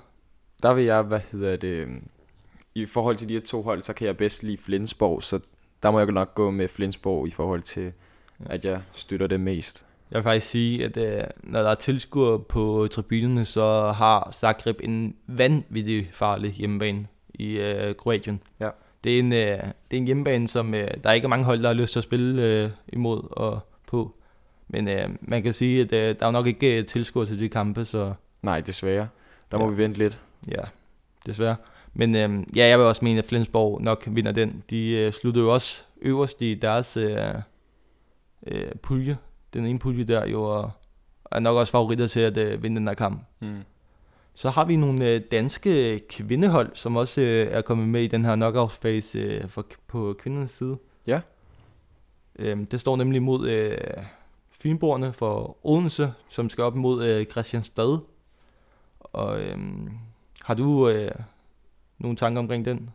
Der 0.63 0.73
vil 0.73 0.83
jeg, 0.83 1.01
hvad 1.01 1.19
hedder 1.31 1.55
det, 1.55 1.67
øhm, 1.67 2.07
i 2.75 2.85
forhold 2.85 3.15
til 3.15 3.29
de 3.29 3.33
her 3.33 3.41
to 3.41 3.61
hold, 3.61 3.81
så 3.81 3.93
kan 3.93 4.07
jeg 4.07 4.17
bedst 4.17 4.43
lide 4.43 4.57
Flensborg, 4.57 5.23
så 5.23 5.39
der 5.83 5.91
må 5.91 6.00
jeg 6.00 6.07
nok 6.07 6.35
gå 6.35 6.51
med 6.51 6.67
Flensborg 6.67 7.27
i 7.27 7.31
forhold 7.31 7.61
til, 7.61 7.93
at 8.45 8.65
jeg 8.65 8.81
støtter 8.91 9.27
det 9.27 9.39
mest. 9.39 9.85
Jeg 10.11 10.17
vil 10.17 10.23
faktisk 10.23 10.47
sige, 10.47 10.85
at 10.85 10.97
øh, 10.97 11.23
når 11.43 11.61
der 11.63 11.69
er 11.69 11.75
tilskuere 11.75 12.39
på 12.39 12.88
tribunerne, 12.91 13.45
så 13.45 13.91
har 13.91 14.31
Zagreb 14.31 14.79
en 14.83 15.15
vanvittig 15.27 16.09
farlig 16.13 16.51
hjemmebane 16.51 17.07
i 17.33 17.57
øh, 17.57 17.95
Kroatien. 17.95 18.41
Ja. 18.59 18.69
Det 19.03 19.15
er 19.15 19.20
en, 19.20 19.34
øh, 19.34 19.39
det 19.48 19.58
er 19.91 19.98
en 19.98 20.05
hjemmebane, 20.05 20.48
som 20.48 20.74
øh, 20.74 20.88
der 21.03 21.10
er 21.10 21.13
ikke 21.13 21.27
mange 21.27 21.46
hold, 21.46 21.62
der 21.62 21.67
har 21.67 21.74
lyst 21.74 21.91
til 21.91 22.00
at 22.00 22.03
spille 22.03 22.43
øh, 22.43 22.70
imod 22.93 23.22
og 23.31 23.60
på. 23.88 24.15
Men 24.67 24.88
øh, 24.88 25.10
man 25.22 25.43
kan 25.43 25.53
sige, 25.53 25.81
at 25.81 25.93
øh, 25.93 26.15
der 26.20 26.27
er 26.27 26.31
nok 26.31 26.48
ikke 26.48 26.77
øh, 26.79 26.86
tilskuere 26.86 27.25
til 27.27 27.39
de 27.39 27.50
kampe, 27.50 27.86
så 27.86 28.13
Nej, 28.41 28.60
desværre. 28.62 29.08
Der 29.51 29.58
må 29.58 29.63
Ja. 29.65 29.70
vi 29.72 29.77
vente 29.77 29.98
lidt. 30.00 30.20
ja, 30.48 30.62
desværre. 31.25 31.55
Men 31.93 32.15
øh, 32.15 32.43
ja, 32.55 32.67
jeg 32.67 32.79
vil 32.79 32.86
også 32.88 33.05
mene, 33.05 33.20
at 33.20 33.25
Flensborg 33.25 33.81
nok 33.81 34.03
vinder 34.08 34.31
den. 34.31 34.63
De 34.70 34.89
øh, 34.91 35.12
sluttede 35.12 35.46
jo 35.46 35.53
også 35.53 35.81
øverst 36.01 36.41
i 36.41 36.53
deres 36.53 36.98
øh, 36.98 37.17
øh, 38.48 38.72
pulje. 38.81 39.17
Den 39.53 39.65
ene 39.65 39.79
pulje 39.79 40.03
der 40.03 40.25
jo, 40.27 40.43
og 40.43 40.72
er 41.31 41.39
nok 41.39 41.58
også 41.58 41.72
favoritter 41.72 42.08
til 42.08 42.20
at 42.20 42.38
øh, 42.38 42.63
vinde 42.63 42.75
den 42.77 42.88
her 42.88 42.96
kamp. 42.96 43.22
Mm. 43.39 43.55
Så 44.33 44.50
har 44.50 44.65
vi 44.65 44.75
nogle 44.75 45.07
øh, 45.09 45.21
danske 45.31 46.00
kvindehold, 46.09 46.71
som 46.73 46.95
også 46.95 47.21
øh, 47.21 47.47
er 47.51 47.61
kommet 47.61 47.88
med 47.88 48.01
i 48.03 48.07
den 48.07 48.25
her 48.25 48.35
knockout-phase 48.35 49.17
øh, 49.17 49.63
på 49.88 50.15
kvindernes 50.19 50.51
side. 50.51 50.77
Ja. 51.07 51.21
Øhm, 52.39 52.65
det 52.65 52.79
står 52.79 52.95
nemlig 52.95 53.23
mod 53.23 53.75
Fynborgerne 54.61 55.13
for 55.13 55.57
Odense, 55.63 56.13
som 56.29 56.50
skal 56.50 56.63
op 56.63 56.75
mod 56.75 57.25
Christianstad. 57.31 58.00
Og 59.00 59.41
øhm, 59.41 59.89
har 60.41 60.53
du 60.53 60.91
nogle 61.97 62.17
tanker 62.17 62.39
omkring 62.39 62.65
den? 62.65 62.89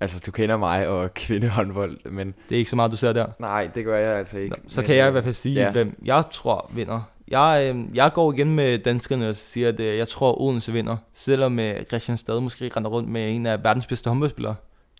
Altså, 0.00 0.22
du 0.26 0.30
kender 0.30 0.56
mig 0.56 0.88
og 0.88 1.14
kvindehåndbold, 1.14 2.10
men 2.10 2.34
Det 2.48 2.54
er 2.54 2.58
ikke 2.58 2.70
så 2.70 2.76
meget, 2.76 2.90
du 2.90 2.96
ser 2.96 3.12
der. 3.12 3.26
nej, 3.38 3.70
det 3.74 3.84
gør 3.84 3.98
jeg 3.98 4.18
altså 4.18 4.38
ikke. 4.38 4.50
Nå, 4.50 4.56
så 4.68 4.80
men, 4.80 4.86
kan 4.86 4.96
jeg 4.96 5.08
i 5.08 5.10
hvert 5.10 5.24
fald 5.24 5.34
sige, 5.34 5.54
ja. 5.54 5.72
hvem 5.72 5.98
jeg 6.04 6.24
tror 6.30 6.70
vinder. 6.74 7.02
Jeg, 7.28 7.74
øh, 7.74 7.96
jeg 7.96 8.12
går 8.12 8.32
igen 8.32 8.54
med 8.54 8.78
danskerne 8.78 9.28
og 9.28 9.36
siger, 9.36 9.68
at 9.68 9.80
øh, 9.80 9.96
jeg 9.98 10.08
tror, 10.08 10.40
Odense 10.40 10.72
vinder. 10.72 10.96
Selvom 11.14 11.58
øh, 11.58 11.84
Christian 11.84 12.16
Stad 12.16 12.40
måske 12.40 12.70
render 12.76 12.90
rundt 12.90 13.08
med 13.08 13.34
en 13.34 13.46
af 13.46 13.64
verdens 13.64 13.86
bedste 13.86 14.10
håndboldspillere, 14.10 14.54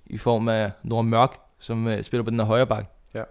i 0.07 0.19
form 0.19 0.49
af 0.49 0.71
Nora 0.83 1.03
Mørk, 1.03 1.37
som 1.59 1.89
øh, 1.89 2.03
spiller 2.03 2.25
på 2.25 2.31
den 2.31 2.41
her 2.41 2.47
højre 2.47 2.67
bak. 2.67 2.91
Ja. 3.15 3.23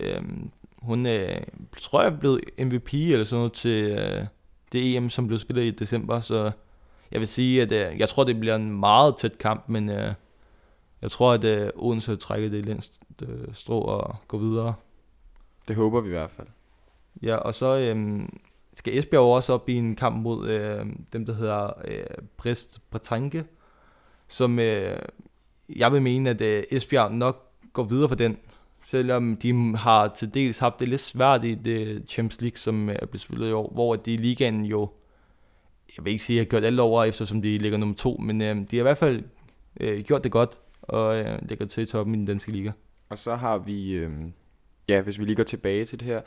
Øhm, 0.00 0.50
hun 0.82 1.06
øh, 1.06 1.42
tror 1.78 2.02
jeg 2.02 2.12
er 2.12 2.16
blevet 2.16 2.40
MVP 2.58 2.94
eller 2.94 3.24
sådan 3.24 3.38
noget 3.38 3.52
til 3.52 3.90
øh, 3.90 4.24
det 4.72 4.96
EM, 4.96 5.10
som 5.10 5.26
blev 5.26 5.38
spillet 5.38 5.64
i 5.64 5.70
december, 5.70 6.20
så 6.20 6.50
jeg 7.10 7.20
vil 7.20 7.28
sige, 7.28 7.62
at 7.62 7.72
øh, 7.72 7.98
jeg 7.98 8.08
tror, 8.08 8.24
det 8.24 8.40
bliver 8.40 8.56
en 8.56 8.80
meget 8.80 9.16
tæt 9.16 9.38
kamp, 9.38 9.64
men 9.68 9.90
øh, 9.90 10.12
jeg 11.02 11.10
tror, 11.10 11.32
at 11.32 11.44
øh, 11.44 11.70
Odense 11.76 12.16
trækker 12.16 12.48
det 12.48 12.66
længst 12.66 13.00
øh, 13.22 13.54
strå 13.54 13.80
og 13.80 14.16
går 14.28 14.38
videre. 14.38 14.74
Det 15.68 15.76
håber 15.76 16.00
vi 16.00 16.08
i 16.08 16.12
hvert 16.12 16.30
fald. 16.30 16.46
Ja, 17.22 17.36
og 17.36 17.54
så 17.54 17.78
øhm, 17.78 18.38
skal 18.74 18.98
Esbjerg 18.98 19.22
også 19.22 19.52
op 19.52 19.68
i 19.68 19.74
en 19.74 19.96
kamp 19.96 20.22
mod 20.22 20.48
øh, 20.48 20.86
dem, 21.12 21.26
der 21.26 21.34
hedder 21.34 21.72
øh, 21.84 22.04
Brest 22.36 22.90
Bretanke, 22.90 23.44
som 24.28 24.58
øh, 24.58 24.98
jeg 25.76 25.92
vil 25.92 26.02
mene, 26.02 26.30
at 26.30 26.40
øh, 26.40 26.62
Esbjerg 26.70 27.12
nok 27.12 27.44
går 27.72 27.84
videre 27.84 28.08
for 28.08 28.16
den, 28.16 28.36
selvom 28.84 29.36
de 29.36 29.76
har 29.76 30.08
til 30.08 30.34
dels 30.34 30.58
haft 30.58 30.80
det 30.80 30.88
lidt 30.88 31.00
svært 31.00 31.44
i 31.44 31.54
det 31.54 32.04
Champions 32.08 32.40
League, 32.40 32.56
som 32.56 32.88
øh, 32.88 32.96
er 33.02 33.06
blevet 33.06 33.20
spillet 33.20 33.48
i 33.48 33.52
år, 33.52 33.70
hvor 33.72 33.96
de 33.96 34.14
i 34.14 34.16
ligaen 34.16 34.64
jo, 34.64 34.90
jeg 35.96 36.04
vil 36.04 36.12
ikke 36.12 36.24
sige, 36.24 36.40
at 36.40 36.46
har 36.46 36.50
gjort 36.50 36.64
alt 36.64 36.80
over, 36.80 37.04
eftersom 37.04 37.42
de 37.42 37.58
ligger 37.58 37.78
nummer 37.78 37.96
to, 37.96 38.16
men 38.16 38.42
øh, 38.42 38.56
de 38.56 38.76
har 38.76 38.78
i 38.78 38.82
hvert 38.82 38.98
fald 38.98 39.22
øh, 39.80 40.04
gjort 40.04 40.24
det 40.24 40.32
godt, 40.32 40.58
og 40.82 41.18
øh, 41.18 41.38
ligger 41.48 41.66
til 41.66 41.82
i 41.82 41.86
toppen 41.86 42.14
i 42.14 42.18
den 42.18 42.26
danske 42.26 42.52
liga. 42.52 42.72
Og 43.08 43.18
så 43.18 43.36
har 43.36 43.58
vi, 43.58 43.90
øh, 43.90 44.10
ja, 44.88 45.00
hvis 45.00 45.18
vi 45.18 45.24
lige 45.24 45.36
går 45.36 45.42
tilbage 45.42 45.84
til 45.84 46.00
det 46.00 46.06
her, 46.06 46.20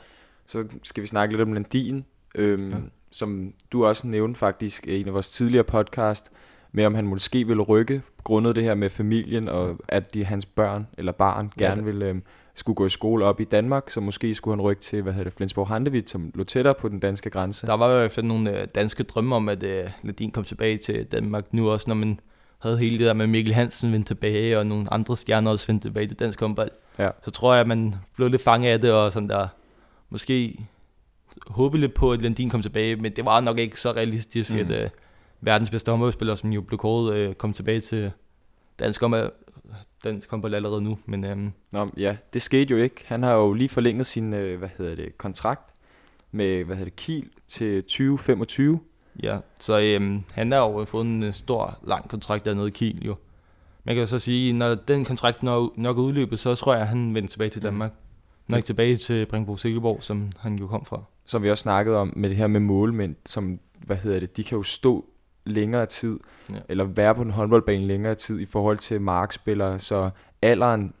så 0.46 0.64
skal 0.82 1.02
vi 1.02 1.06
snakke 1.06 1.32
lidt 1.36 1.42
om 1.48 1.52
Landin, 1.52 2.04
øh, 2.34 2.70
Ja. 2.70 2.76
ja. 2.76 2.82
som 3.10 3.52
du 3.72 3.86
også 3.86 4.06
nævnte 4.06 4.38
faktisk 4.38 4.86
i 4.86 5.00
en 5.00 5.06
af 5.08 5.14
vores 5.14 5.30
tidligere 5.30 5.64
podcast, 5.64 6.30
med 6.72 6.84
om 6.86 6.94
han 6.94 7.06
måske 7.06 7.46
ville 7.46 7.62
rykke, 7.62 8.02
grundet 8.24 8.56
det 8.56 8.64
her 8.64 8.74
med 8.74 8.88
familien, 8.88 9.48
og 9.48 9.76
at 9.88 10.14
de, 10.14 10.24
hans 10.24 10.46
børn 10.46 10.86
eller 10.98 11.12
barn 11.12 11.52
Ja, 11.60 11.64
gerne 11.64 11.76
det- 11.76 11.86
ville 11.86 12.06
øh, 12.08 12.14
skulle 12.54 12.76
gå 12.76 12.86
i 12.86 12.88
skole 12.88 13.24
op 13.24 13.40
i 13.40 13.44
Danmark, 13.44 13.90
så 13.90 14.00
måske 14.00 14.34
skulle 14.34 14.56
han 14.56 14.60
rykke 14.62 14.82
til, 14.82 15.02
hvad 15.02 15.12
hedder 15.12 15.24
det, 15.24 15.32
Flensborg 15.32 15.68
Handewitt, 15.68 16.10
som 16.10 16.30
lå 16.34 16.44
tættere 16.44 16.74
på 16.74 16.88
den 16.88 17.00
danske 17.00 17.30
grænse. 17.30 17.66
Der 17.66 17.74
var 17.74 17.88
jo 17.92 18.00
efter 18.02 18.22
nogle 18.22 18.60
øh, 18.60 18.66
danske 18.74 19.02
drømme 19.02 19.36
om, 19.36 19.48
at 19.48 19.62
øh, 19.62 19.84
Ladin 20.02 20.30
kom 20.30 20.44
tilbage 20.44 20.78
til 20.78 21.04
Danmark 21.04 21.44
nu 21.54 21.70
også, 21.70 21.84
når 21.90 21.94
man 21.94 22.20
havde 22.58 22.78
hele 22.78 22.98
det 22.98 23.06
der 23.06 23.12
med 23.12 23.26
Mikkel 23.26 23.54
Hansen 23.54 23.92
vendte 23.92 24.08
tilbage, 24.14 24.58
og 24.58 24.66
nogle 24.66 24.92
andre 24.92 25.16
stjerner 25.16 25.50
også 25.50 25.66
vendte 25.66 25.88
tilbage 25.88 26.06
til 26.06 26.18
dansk 26.18 26.40
håndbold. 26.40 26.70
Ja. 26.98 27.08
Så 27.22 27.30
tror 27.30 27.52
jeg, 27.52 27.60
at 27.60 27.66
man 27.66 27.94
blev 28.16 28.28
lidt 28.28 28.42
fanget 28.42 28.70
af 28.70 28.80
det, 28.80 28.92
og 28.92 29.12
sådan 29.12 29.28
der, 29.28 29.48
måske 30.12 30.66
håbe 31.46 31.78
lidt 31.78 31.94
på, 31.94 32.12
at 32.12 32.22
Landin 32.22 32.50
kom 32.50 32.62
tilbage, 32.62 32.96
men 32.96 33.12
det 33.16 33.24
var 33.24 33.40
nok 33.40 33.58
ikke 33.58 33.80
så 33.80 33.92
realistisk, 33.92 34.50
Mm. 34.50 34.56
mm. 34.56 34.62
at 34.70 34.84
øh, 34.84 34.90
verdens 35.40 35.70
bedste 35.70 35.90
håndboldspiller, 35.90 36.34
som 36.34 36.52
jo 36.52 36.60
blev 36.60 36.78
kåret, 36.78 37.14
øh, 37.16 37.34
kom 37.34 37.52
tilbage 37.52 37.80
til 37.80 38.10
dansk 38.78 39.00
håndbold, 39.00 39.32
dansk 40.04 40.30
håndbold 40.30 40.54
allerede 40.54 40.82
nu. 40.82 40.98
Men 41.06 41.24
øhm, 41.24 41.52
Nå, 41.70 41.90
ja, 41.96 42.16
det 42.32 42.42
skete 42.42 42.70
jo 42.70 42.76
ikke. 42.82 43.04
Han 43.06 43.22
har 43.22 43.32
jo 43.32 43.52
lige 43.52 43.68
forlænget 43.68 44.06
sin, 44.06 44.34
øh, 44.34 44.58
hvad 44.58 44.68
hedder 44.78 44.94
det, 44.94 45.18
kontrakt 45.18 45.70
med, 46.32 46.64
hvad 46.64 46.76
hedder 46.76 46.90
det, 46.90 46.96
Kiel 46.96 47.28
til 47.48 47.82
2025. 47.82 48.80
Ja, 49.22 49.38
så 49.60 49.80
øhm, 49.80 50.22
han 50.32 50.52
har 50.52 50.58
jo 50.58 50.84
fået 50.84 51.06
en 51.06 51.22
øh, 51.22 51.32
stor, 51.32 51.78
lang 51.82 52.08
kontrakt 52.08 52.44
dernede 52.44 52.68
i 52.68 52.70
Kiel 52.70 53.04
jo. 53.06 53.14
Man 53.84 53.94
kan 53.94 54.00
jo 54.02 54.06
så 54.06 54.18
sige, 54.18 54.52
når 54.52 54.74
den 54.74 55.04
kontrakt 55.04 55.42
nok, 55.42 55.78
nok 55.78 55.98
er 55.98 56.02
udløbet, 56.02 56.38
så 56.38 56.54
tror 56.54 56.72
jeg, 56.72 56.82
at 56.82 56.88
han 56.88 57.14
vender 57.14 57.28
tilbage 57.28 57.50
til 57.50 57.70
Mm. 57.72 57.82
Danmark. 58.48 58.58
Nok 58.58 58.64
tilbage 58.64 58.96
til 58.96 59.26
Bringbro 59.26 59.56
Silkeborg, 59.56 60.02
som 60.02 60.30
han 60.38 60.54
jo 60.56 60.66
kom 60.66 60.84
fra. 60.84 61.02
som 61.24 61.42
vi 61.42 61.50
også 61.50 61.62
snakkede 61.62 61.96
om 61.96 62.12
med 62.16 62.28
det 62.28 62.36
her 62.36 62.46
med 62.46 62.60
målmænd, 62.60 63.16
som, 63.26 63.60
hvad 63.78 63.96
hedder 63.96 64.20
det, 64.20 64.36
de 64.36 64.44
kan 64.44 64.56
jo 64.56 64.62
stå 64.62 65.04
længere 65.44 65.86
tid, 65.86 66.18
Ja. 66.50 66.56
eller 66.68 66.84
være 66.84 67.14
på 67.14 67.22
en 67.22 67.30
håndboldbane 67.30 67.86
længere 67.86 68.14
tid 68.14 68.40
i 68.40 68.44
forhold 68.46 68.78
til 68.78 69.00
markspillere, 69.00 69.78
så 69.78 70.10
alderen, 70.42 70.94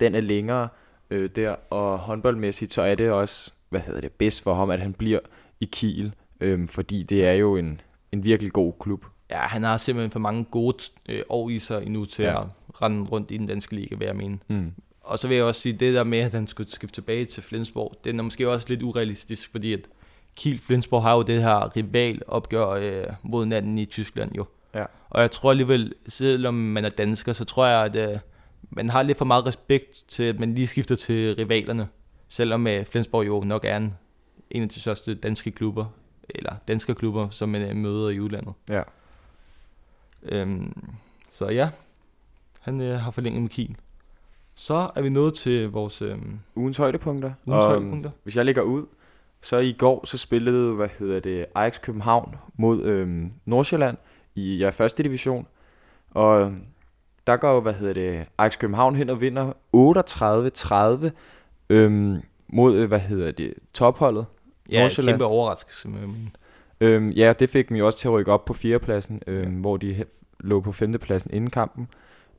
den 0.00 0.14
er 0.14 0.20
længere 0.20 0.68
øh, 1.10 1.30
der, 1.36 1.50
og 1.70 1.98
håndboldmæssigt, 1.98 2.72
så 2.72 2.82
er 2.82 2.94
det 2.94 3.10
også, 3.10 3.52
hvad 3.68 3.80
hedder 3.80 4.00
det, 4.00 4.12
bedst 4.12 4.42
for 4.42 4.54
ham, 4.54 4.70
at 4.70 4.80
han 4.80 4.92
bliver 4.92 5.18
i 5.60 5.64
Kiel, 5.64 6.14
øh, 6.40 6.68
fordi 6.68 7.02
det 7.02 7.26
er 7.26 7.32
jo 7.32 7.56
en, 7.56 7.80
en 8.12 8.24
virkelig 8.24 8.52
god 8.52 8.72
klub. 8.80 9.04
Ja, 9.30 9.38
han 9.40 9.62
har 9.62 9.76
simpelthen 9.78 10.10
for 10.10 10.18
mange 10.18 10.44
gode 10.44 10.76
øh, 11.08 11.22
år 11.28 11.48
i 11.50 11.58
sig 11.58 11.82
endnu 11.86 12.04
til. 12.04 12.22
Ja. 12.24 12.42
at 12.42 12.48
rende 12.82 13.02
rundt 13.10 13.30
i 13.30 13.36
den 13.36 13.46
danske 13.46 13.74
liga, 13.74 13.94
vil 13.96 14.06
jeg 14.06 14.16
mene. 14.16 14.38
Mm. 14.48 14.72
Og 15.06 15.18
så 15.18 15.28
vil 15.28 15.36
jeg 15.36 15.44
også 15.44 15.60
sige, 15.60 15.72
det 15.72 15.94
der 15.94 16.04
med, 16.04 16.18
at 16.18 16.32
han 16.32 16.46
skulle 16.46 16.70
skifte 16.70 16.94
tilbage 16.94 17.24
til 17.24 17.42
Flensborg, 17.42 17.96
det 18.04 18.18
er 18.18 18.22
måske 18.22 18.50
også 18.50 18.66
lidt 18.68 18.82
urealistisk, 18.82 19.50
fordi 19.50 19.72
at 19.72 19.80
Kiel 20.36 20.58
Flensborg 20.58 21.02
har 21.02 21.14
jo 21.14 21.22
det 21.22 21.42
her 21.42 21.76
rival 21.76 22.22
opgør 22.26 22.68
øh, 22.68 23.04
mod 23.22 23.44
hinanden 23.44 23.78
i 23.78 23.84
Tyskland 23.84 24.34
jo. 24.36 24.46
Ja. 24.74 24.84
Og 25.10 25.20
jeg 25.20 25.30
tror 25.30 25.50
alligevel, 25.50 25.94
selvom 26.08 26.54
man 26.54 26.84
er 26.84 26.88
dansker, 26.88 27.32
så 27.32 27.44
tror 27.44 27.66
jeg, 27.66 27.84
at 27.84 28.10
øh, 28.10 28.18
man 28.70 28.88
har 28.88 29.02
lidt 29.02 29.18
for 29.18 29.24
meget 29.24 29.46
respekt 29.46 30.04
til, 30.08 30.22
at 30.22 30.40
man 30.40 30.54
lige 30.54 30.66
skifter 30.66 30.96
til 30.96 31.34
rivalerne. 31.34 31.88
Selvom 32.28 32.66
øh, 32.66 32.84
Flensborg 32.84 33.26
jo 33.26 33.42
nok 33.46 33.64
er 33.64 33.76
en, 33.76 33.94
en 34.50 34.62
af 34.62 34.68
de 34.68 34.80
største 34.80 35.14
danske 35.14 35.50
klubber, 35.50 35.84
eller 36.28 36.54
danske 36.68 36.94
klubber, 36.94 37.28
som 37.30 37.48
man 37.48 37.62
øh, 37.62 37.76
møder 37.76 38.08
i 38.08 38.20
udlandet. 38.20 38.54
Ja. 38.68 38.82
Øhm, 40.22 40.92
så 41.32 41.48
ja, 41.48 41.68
han 42.60 42.80
øh, 42.80 43.00
har 43.00 43.10
forlænget 43.10 43.42
med 43.42 43.50
Kiel. 43.50 43.76
Så 44.56 44.90
er 44.96 45.02
vi 45.02 45.08
nået 45.08 45.34
til 45.34 45.70
vores 45.70 46.02
øh, 46.02 46.18
Ugens 46.54 46.76
højdepunkter. 46.76 47.32
ugens 47.46 47.64
Og, 47.64 47.70
højdepunkter. 47.70 48.10
Hvis 48.22 48.36
jeg 48.36 48.44
lægger 48.44 48.62
ud, 48.62 48.86
så 49.42 49.56
i 49.58 49.72
går 49.78 50.06
så 50.06 50.18
spillede, 50.18 50.72
hvad 50.74 50.88
hedder 50.98 51.20
det, 51.20 51.46
Ajax 51.54 51.80
København 51.80 52.34
mod 52.56 52.82
øhm, 52.82 53.32
Nordsjælland 53.44 53.96
i 54.34 54.56
ja, 54.56 54.68
første 54.70 55.02
division. 55.02 55.46
Og 56.10 56.40
øhm, 56.40 56.62
der 57.26 57.36
går 57.36 57.60
hvad 57.60 57.74
hedder 57.74 57.92
det, 57.94 58.26
Ajax 58.38 58.58
København 58.58 58.96
hen 58.96 59.10
og 59.10 59.20
vinder 59.20 59.52
38-30 59.76 61.10
øhm, 61.70 62.22
mod, 62.48 62.76
øh, 62.76 62.88
hvad 62.88 63.00
hedder 63.00 63.30
det, 63.32 63.54
topholdet. 63.72 64.26
Ja, 64.70 64.80
Nordsjælland. 64.80 65.14
kæmpe 65.14 65.24
overraskelse 65.24 65.88
med 65.88 66.00
min. 66.06 66.36
Øhm, 66.80 67.10
ja, 67.10 67.32
det 67.38 67.50
fik 67.50 67.68
dem 67.68 67.76
jo 67.76 67.86
også 67.86 67.98
til 67.98 68.08
at 68.08 68.12
rykke 68.14 68.32
op 68.32 68.44
på 68.44 68.54
fjerdepladsen, 68.54 69.22
øhm, 69.26 69.52
Ja. 69.54 69.60
hvor 69.60 69.76
de 69.76 70.04
lå 70.40 70.60
på 70.60 70.72
femtepladsen 70.72 71.30
inden 71.34 71.50
kampen. 71.50 71.88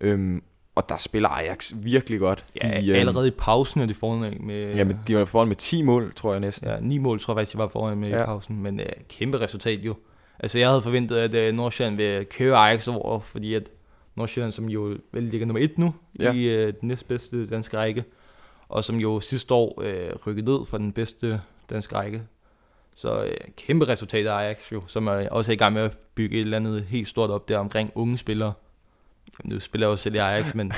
Øhm, 0.02 0.44
og 0.78 0.90
der 0.90 0.98
spiller 0.98 1.30
Ajax 1.30 1.74
virkelig 1.76 2.20
godt. 2.20 2.46
Ja, 2.64 2.82
de, 2.82 2.86
de, 2.88 2.96
allerede 2.96 3.28
i 3.28 3.32
pausen 3.32 3.82
er 3.82 3.86
de 3.86 3.94
foran 3.94 4.38
med, 4.40 4.76
Jamen, 4.76 5.00
de 5.08 5.16
var 5.16 5.26
foran 5.26 5.48
med 5.48 5.56
10 5.56 5.82
mål, 5.82 6.14
tror 6.14 6.32
jeg 6.32 6.40
næsten. 6.40 6.70
ja, 6.70 6.80
ni 6.80 6.98
mål, 6.98 7.20
tror 7.20 7.34
jeg 7.34 7.38
faktisk, 7.38 7.54
de 7.54 7.58
var 7.58 7.68
foran 7.68 7.98
med 7.98 8.10
ja. 8.10 8.16
i 8.16 8.20
Ja. 8.20 8.26
pausen. 8.26 8.62
Men 8.64 8.80
øh, 8.80 8.86
kæmpe 9.10 9.40
resultat 9.40 9.80
jo. 9.80 9.96
Altså, 10.40 10.60
jeg 10.60 10.68
havde 10.70 10.82
forventet, 10.82 11.16
at 11.18 11.34
øh, 11.34 11.54
Nordsjælland 11.54 11.96
vil 11.98 12.26
køre 12.26 12.58
Ajax 12.58 12.88
over, 12.88 13.20
fordi 13.20 13.54
at 13.54 13.64
Nordsjælland, 14.16 14.52
som 14.52 14.70
jo 14.70 14.98
vel 15.12 15.24
ligger 15.24 15.48
nummer 15.48 15.64
et 15.64 15.78
nu 15.78 15.94
ja. 16.20 16.24
Ja. 16.26 16.32
i 16.34 16.44
øh, 16.56 16.74
den 16.82 16.88
næstbedste 16.88 17.48
danske 17.48 17.78
række, 17.78 18.04
og 18.70 18.84
som 18.84 18.96
jo 18.96 19.20
sidste 19.20 19.54
år 19.54 19.82
øh, 19.84 20.10
rykkede 20.28 20.52
ned 20.52 20.66
fra 20.66 20.78
den 20.78 20.92
bedste 20.92 21.42
danske 21.70 21.96
række. 21.96 22.22
Så 22.96 23.24
øh, 23.24 23.32
kæmpe 23.58 23.88
resultat 23.88 24.26
af 24.28 24.34
Ajax 24.34 24.58
jo, 24.72 24.82
som 24.88 25.08
er 25.08 25.30
også 25.30 25.52
er 25.52 25.54
i 25.54 25.58
gang 25.58 25.74
med 25.74 25.82
at 25.82 25.98
bygge 26.16 26.36
et 26.38 26.42
eller 26.42 26.58
andet 26.58 26.84
helt 26.90 27.08
stort 27.08 27.30
op 27.30 27.50
der 27.50 27.58
omkring 27.58 27.92
unge 27.96 28.18
spillere. 28.18 28.54
Nu 29.44 29.60
spiller 29.60 29.88
jeg 29.88 29.92
jo 29.92 29.96
selv 29.98 30.16
i 30.16 30.18
Ajax, 30.18 30.56
men 30.56 30.74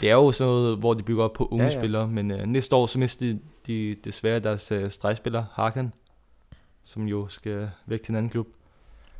det 0.00 0.10
er 0.10 0.14
jo 0.14 0.32
sådan 0.32 0.52
noget, 0.52 0.78
hvor 0.78 0.94
de 0.94 1.02
bygger 1.02 1.24
op 1.24 1.32
på 1.32 1.48
unge 1.50 1.64
ja, 1.64 1.70
Ja, 1.70 1.80
spillere. 1.80 2.08
Men 2.08 2.30
øh, 2.30 2.46
næste 2.46 2.76
år, 2.76 2.86
så 2.86 2.98
mister 2.98 3.26
de, 3.26 3.38
de 3.66 3.96
desværre 4.04 4.38
deres 4.40 4.72
øh, 4.72 4.90
stregspiller, 4.90 5.44
Hakan, 5.52 5.92
som 6.84 7.08
jo 7.08 7.28
skal 7.28 7.70
væk 7.86 8.02
til 8.02 8.12
en 8.12 8.16
anden 8.16 8.30
klub. 8.30 8.46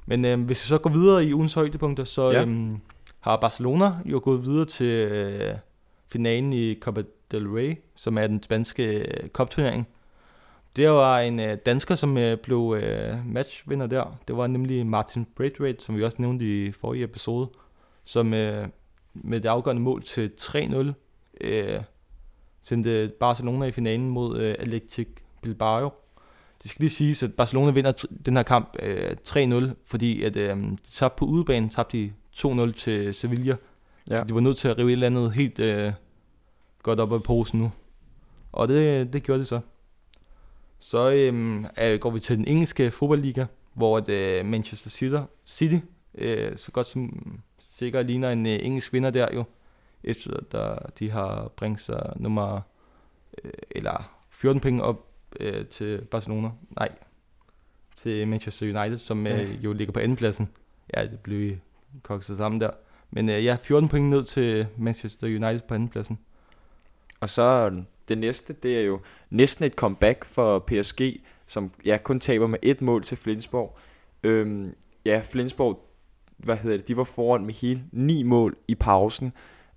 Men 0.06 0.24
øh, 0.24 0.40
hvis 0.40 0.64
vi 0.64 0.68
så 0.68 0.78
går 0.78 0.90
videre 0.90 1.24
i 1.24 1.34
ugens 1.34 1.54
højdepunkter, 1.54 2.04
så. 2.04 2.30
Ja. 2.30 2.44
øh, 2.44 2.78
har 3.26 3.36
Barcelona 3.36 3.92
jo 4.04 4.20
gået 4.24 4.44
videre 4.44 4.64
til 4.64 4.86
øh, 4.86 5.54
finalen 6.08 6.52
i 6.52 6.74
Copa 6.80 7.02
del 7.30 7.48
Rey, 7.48 7.76
som 7.94 8.18
er 8.18 8.26
den 8.26 8.42
spanske 8.42 8.84
øh, 8.84 9.28
kopturnering. 9.28 9.88
Det 10.76 10.90
var 10.90 11.18
en 11.18 11.40
øh, 11.40 11.58
dansker, 11.66 11.94
som 11.94 12.18
øh, 12.18 12.38
blev 12.38 12.76
øh, 12.82 13.26
matchvinder 13.26 13.86
der. 13.86 14.18
Det 14.28 14.36
var 14.36 14.46
nemlig 14.46 14.86
Martin 14.86 15.26
Braithwaite, 15.36 15.84
som 15.84 15.96
vi 15.96 16.04
også 16.04 16.16
nævnte 16.20 16.44
i 16.44 16.72
forrige 16.72 17.04
episode, 17.04 17.48
som 18.06 18.34
øh, 18.34 18.68
med 19.14 19.40
det 19.40 19.48
afgørende 19.48 19.82
mål 19.82 20.02
til 20.02 20.32
3-0 20.40 20.92
øh, 21.40 21.80
sendte 22.60 23.12
Barcelona 23.20 23.66
i 23.66 23.72
finalen 23.72 24.08
mod 24.08 24.38
øh, 24.38 24.54
Athletic 24.58 25.08
Bilbao. 25.42 25.90
Det 26.62 26.70
skal 26.70 26.82
lige 26.82 26.90
siges, 26.90 27.22
at 27.22 27.34
Barcelona 27.34 27.70
vinder 27.70 28.06
den 28.26 28.36
her 28.36 28.42
kamp 28.42 28.76
øh, 28.82 29.16
3-0, 29.28 29.64
fordi 29.86 30.22
at, 30.22 30.36
øh, 30.36 30.56
de 30.56 30.76
tabte 30.92 31.18
på 31.18 31.24
udebanen, 31.24 31.70
tabte 31.70 31.98
de 31.98 32.12
2-0 32.36 32.72
til 32.72 33.14
Sevilla. 33.14 33.56
Ja. 34.10 34.18
Så 34.18 34.24
de 34.24 34.34
var 34.34 34.40
nødt 34.40 34.56
til 34.56 34.68
at 34.68 34.78
rive 34.78 34.88
et 34.88 34.92
eller 34.92 35.06
andet 35.06 35.32
helt 35.32 35.58
øh, 35.58 35.92
godt 36.82 37.00
op 37.00 37.12
af 37.12 37.22
posen 37.22 37.60
nu. 37.60 37.72
Og 38.52 38.68
det, 38.68 39.12
det 39.12 39.22
gjorde 39.22 39.38
det 39.38 39.46
så. 39.46 39.60
Så 40.78 41.10
øhm, 41.10 41.66
øh, 41.82 41.98
går 41.98 42.10
vi 42.10 42.20
til 42.20 42.36
den 42.36 42.48
engelske 42.48 42.90
fodboldliga, 42.90 43.46
hvor 43.74 43.98
at, 43.98 44.08
øh, 44.08 44.46
Manchester 44.46 44.90
City, 44.90 45.16
City 45.46 45.78
øh, 46.14 46.58
så 46.58 46.72
godt 46.72 46.86
som 46.86 47.22
sikkert 47.78 48.06
ligner 48.06 48.30
en 48.30 48.46
øh, 48.46 48.58
engelsk 48.62 48.92
vinder 48.92 49.10
der 49.10 49.34
jo, 49.34 49.44
efter 50.04 50.40
der, 50.52 50.78
de 50.98 51.10
har 51.10 51.48
bringet 51.56 51.80
sig 51.80 52.12
nummer, 52.16 52.60
øh, 53.44 53.52
eller 53.70 54.18
14 54.30 54.60
penge 54.60 54.82
op 54.82 55.06
øh, 55.40 55.66
til 55.66 56.04
Barcelona, 56.04 56.50
nej, 56.70 56.88
til 57.96 58.28
Manchester 58.28 58.80
United, 58.80 58.98
som 58.98 59.26
øh, 59.26 59.32
Ja. 59.32 59.56
jo 59.60 59.72
ligger 59.72 59.92
på 59.92 60.00
andenpladsen. 60.00 60.48
Ja, 60.96 61.02
det 61.02 61.20
blev 61.20 61.56
kokset 62.02 62.36
sammen 62.38 62.60
der. 62.60 62.70
Men 63.10 63.28
øh, 63.28 63.44
ja, 63.44 63.56
14 63.62 63.88
point 63.88 64.06
ned 64.10 64.22
til 64.22 64.66
Manchester 64.76 65.26
United 65.26 65.60
på 65.68 65.74
andenpladsen. 65.74 66.18
Og 67.20 67.28
så 67.28 67.70
det 68.08 68.18
næste, 68.18 68.52
det 68.52 68.76
er 68.78 68.82
jo 68.82 69.00
næsten 69.30 69.64
et 69.64 69.72
comeback 69.72 70.24
for 70.24 70.58
PSG, 70.58 71.00
som 71.46 71.70
ja, 71.84 71.96
kun 72.02 72.20
taber 72.20 72.46
med 72.46 72.58
et 72.62 72.82
mål 72.82 73.02
til 73.02 73.16
Flensborg. 73.16 73.78
Øhm, 74.22 74.74
ja, 75.04 75.20
Flensborg, 75.24 75.85
hvad 76.36 76.56
hedder 76.56 76.76
det, 76.76 76.88
de 76.88 76.96
var 76.96 77.04
foran 77.04 77.44
med 77.46 77.54
hele 77.54 77.82
ni 77.92 78.22
mål 78.22 78.56
i 78.68 78.74
pausen. 78.74 79.32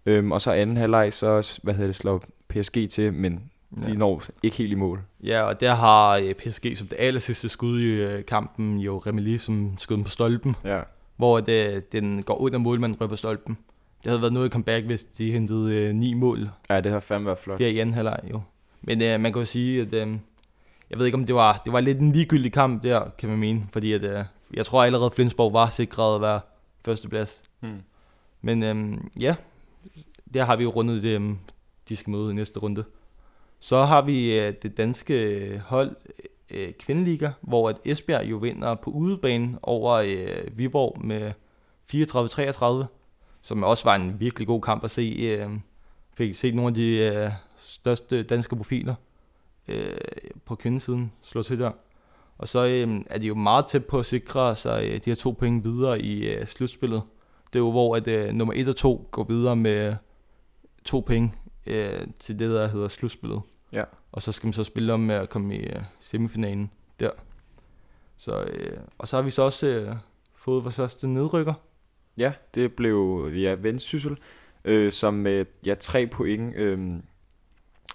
Øhm, 0.05 0.31
og 0.31 0.41
så 0.41 0.51
anden 0.51 0.77
halvleg, 0.77 1.13
så 1.13 1.59
hvad 1.63 1.73
hedder 1.73 1.87
det, 1.87 1.95
slår 1.95 2.23
PSG 2.49 2.89
til, 2.89 3.13
men 3.13 3.43
de 3.85 3.91
Ja. 3.91 3.93
når 3.93 4.23
ikke 4.43 4.57
helt 4.57 4.71
i 4.71 4.75
mål. 4.75 4.99
Ja, 5.23 5.41
og 5.41 5.61
der 5.61 5.73
har 5.73 6.15
øh, 6.17 6.33
PSG 6.33 6.77
som 6.77 6.87
det 6.87 6.95
aller 6.99 7.19
sidste 7.19 7.49
skud 7.49 7.79
i 7.79 7.85
øh, 7.85 8.25
kampen 8.25 8.79
jo 8.79 8.97
Remeli, 8.97 9.37
som 9.37 9.73
skød 9.77 9.95
den 9.95 10.03
på 10.03 10.09
stolpen, 10.09 10.55
Ja. 10.65 10.79
hvor 11.17 11.39
det, 11.39 11.91
den 11.91 12.23
går 12.23 12.35
ud 12.35 12.51
af 12.51 12.59
målmanden 12.59 13.01
røber 13.01 13.15
stolpen. 13.15 13.57
Det 14.03 14.09
havde 14.09 14.21
været 14.21 14.33
noget 14.33 14.51
comeback, 14.51 14.85
hvis 14.85 15.03
de 15.03 15.31
hentede 15.31 15.75
øh, 15.75 15.95
ni 15.95 16.13
mål 16.13 16.49
ja, 16.69 16.81
det 16.81 16.91
har 16.91 16.99
fandme 16.99 17.25
været 17.25 17.39
flot. 17.39 17.59
der 17.59 17.67
i 17.67 17.79
anden 17.79 17.93
halvleg 17.95 18.19
jo. 18.31 18.41
Men 18.81 19.01
øh, 19.01 19.19
man 19.19 19.33
kan 19.33 19.39
jo 19.41 19.45
sige, 19.45 19.81
at 19.81 19.93
øh, 19.93 20.07
jeg 20.89 20.99
ved 20.99 21.05
ikke 21.05 21.17
om 21.17 21.25
det 21.25 21.35
var, 21.35 21.61
det 21.65 21.73
var 21.73 21.79
lidt 21.79 21.99
en 21.99 22.11
ligegyldig 22.11 22.51
kamp 22.53 22.83
der, 22.83 23.09
kan 23.17 23.29
man 23.29 23.37
mene, 23.39 23.63
fordi 23.73 23.93
at, 23.93 24.03
øh, 24.03 24.23
jeg 24.53 24.65
tror 24.65 24.83
allerede 24.83 25.11
Flensborg 25.11 25.53
var 25.53 25.69
sikret 25.69 26.15
at 26.15 26.21
være 26.21 26.41
førsteplads. 26.85 27.41
Hmm. 27.59 27.81
Men 28.41 28.63
øhm, 28.63 29.11
ja, 29.19 29.35
der 30.33 30.45
har 30.45 30.55
vi 30.55 30.63
jo 30.63 30.69
rundet 30.69 31.03
det, 31.03 31.09
øhm, 31.09 31.37
de 31.89 31.95
skal 31.95 32.11
møde 32.11 32.31
i 32.31 32.33
næste 32.33 32.59
runde. 32.59 32.83
Så 33.59 33.85
har 33.85 34.01
vi 34.01 34.39
øh, 34.39 34.53
det 34.63 34.77
danske 34.77 35.61
hold 35.65 35.95
øh, 36.49 36.73
kvindeliga, 36.73 37.31
hvor 37.41 37.69
at 37.69 37.77
Esbjerg 37.85 38.29
jo 38.29 38.37
vinder 38.37 38.75
på 38.75 38.89
udebane 38.89 39.59
over 39.61 39.93
øh, 39.93 40.57
Viborg 40.57 41.05
med 41.05 41.31
34-33, 41.93 42.87
som 43.41 43.63
også 43.63 43.83
var 43.83 43.95
en 43.95 44.19
virkelig 44.19 44.47
god 44.47 44.61
kamp 44.61 44.83
at 44.83 44.91
se. 44.91 45.15
Øh, 45.19 45.49
fik 46.13 46.35
set 46.35 46.55
nogle 46.55 46.69
af 46.69 46.73
de 46.73 46.97
øh, 46.97 47.31
største 47.59 48.23
danske 48.23 48.55
profiler 48.55 48.95
øh, 49.67 49.97
på 50.45 50.55
kvindesiden 50.55 51.11
slå 51.21 51.43
til 51.43 51.59
der. 51.59 51.71
Og 52.39 52.47
så 52.47 52.65
øh, 52.65 53.01
er 53.05 53.17
de 53.17 53.27
jo 53.27 53.35
meget 53.35 53.65
tæt 53.67 53.85
på 53.85 53.99
at 53.99 54.05
sikre 54.05 54.55
sig 54.55 54.83
øh, 54.83 54.93
de 54.93 55.01
her 55.05 55.15
to 55.15 55.31
point 55.31 55.63
videre 55.63 56.01
i 56.01 56.33
øh, 56.33 56.47
slutspillet. 56.47 57.01
Det 57.53 57.55
er 57.55 57.63
jo 57.63 57.71
hvor, 57.71 57.95
at 57.95 58.07
øh, 58.07 58.33
nummer 58.33 58.53
1 58.57 58.67
og 58.67 58.75
2 58.75 59.07
går 59.11 59.23
videre 59.23 59.55
med 59.55 59.95
to 60.85 60.99
penge 60.99 61.33
øh, 61.67 62.07
til 62.19 62.39
det, 62.39 62.49
der 62.49 62.67
hedder 62.67 62.87
slutspillet. 62.87 63.41
Ja. 63.71 63.83
Og 64.11 64.21
så 64.21 64.31
skal 64.31 64.47
man 64.47 64.53
så 64.53 64.63
spille 64.63 64.93
om 64.93 64.99
med 64.99 65.15
at 65.15 65.29
komme 65.29 65.55
i 65.55 65.59
øh, 65.59 65.81
semifinalen 65.99 66.71
der. 66.99 67.09
Så, 68.17 68.43
øh, 68.43 68.77
og 68.97 69.07
så 69.07 69.15
har 69.15 69.23
vi 69.23 69.31
så 69.31 69.41
også 69.41 69.67
øh, 69.67 69.95
fået 70.35 70.63
vores 70.63 70.75
første 70.75 71.07
nedrykker. 71.07 71.53
Ja, 72.17 72.33
det 72.55 72.73
blev 72.73 73.29
ja, 73.35 73.55
Vendsyssel, 73.59 74.17
øh, 74.65 74.91
som 74.91 75.13
med 75.13 75.45
ja, 75.65 75.75
tre 75.75 76.07
point 76.07 76.55
øh, 76.55 76.99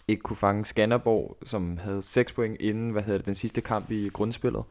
ikke 0.09 0.23
kunne 0.23 0.37
fange 0.37 0.65
Skanderborg, 0.65 1.37
som 1.45 1.79
havde 1.79 2.03
6 2.03 2.33
point 2.33 2.57
inden, 2.61 2.91
hvad 2.91 3.03
hedder 3.03 3.19
det, 3.19 3.27
den 3.27 3.35
sidste 3.35 3.61
kamp 3.61 3.91
i 3.91 4.09
grundspillet. 4.09 4.63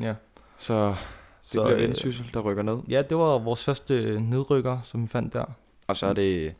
Ja. 0.00 0.14
Så 0.56 0.88
det 0.88 0.96
Så, 1.42 1.62
bliver 1.64 1.76
øh, 1.78 1.82
Vendsyssel, 1.82 2.30
der 2.34 2.40
rykker 2.40 2.62
ned. 2.62 2.78
ja, 2.88 3.02
det 3.02 3.16
var 3.16 3.38
vores 3.38 3.64
første 3.64 3.94
øh, 3.94 4.20
nedrykker, 4.20 4.78
som 4.84 5.02
vi 5.02 5.08
fandt 5.08 5.32
der. 5.32 5.44
Og 5.86 5.96
så 5.96 6.06
er 6.06 6.12
det, 6.12 6.54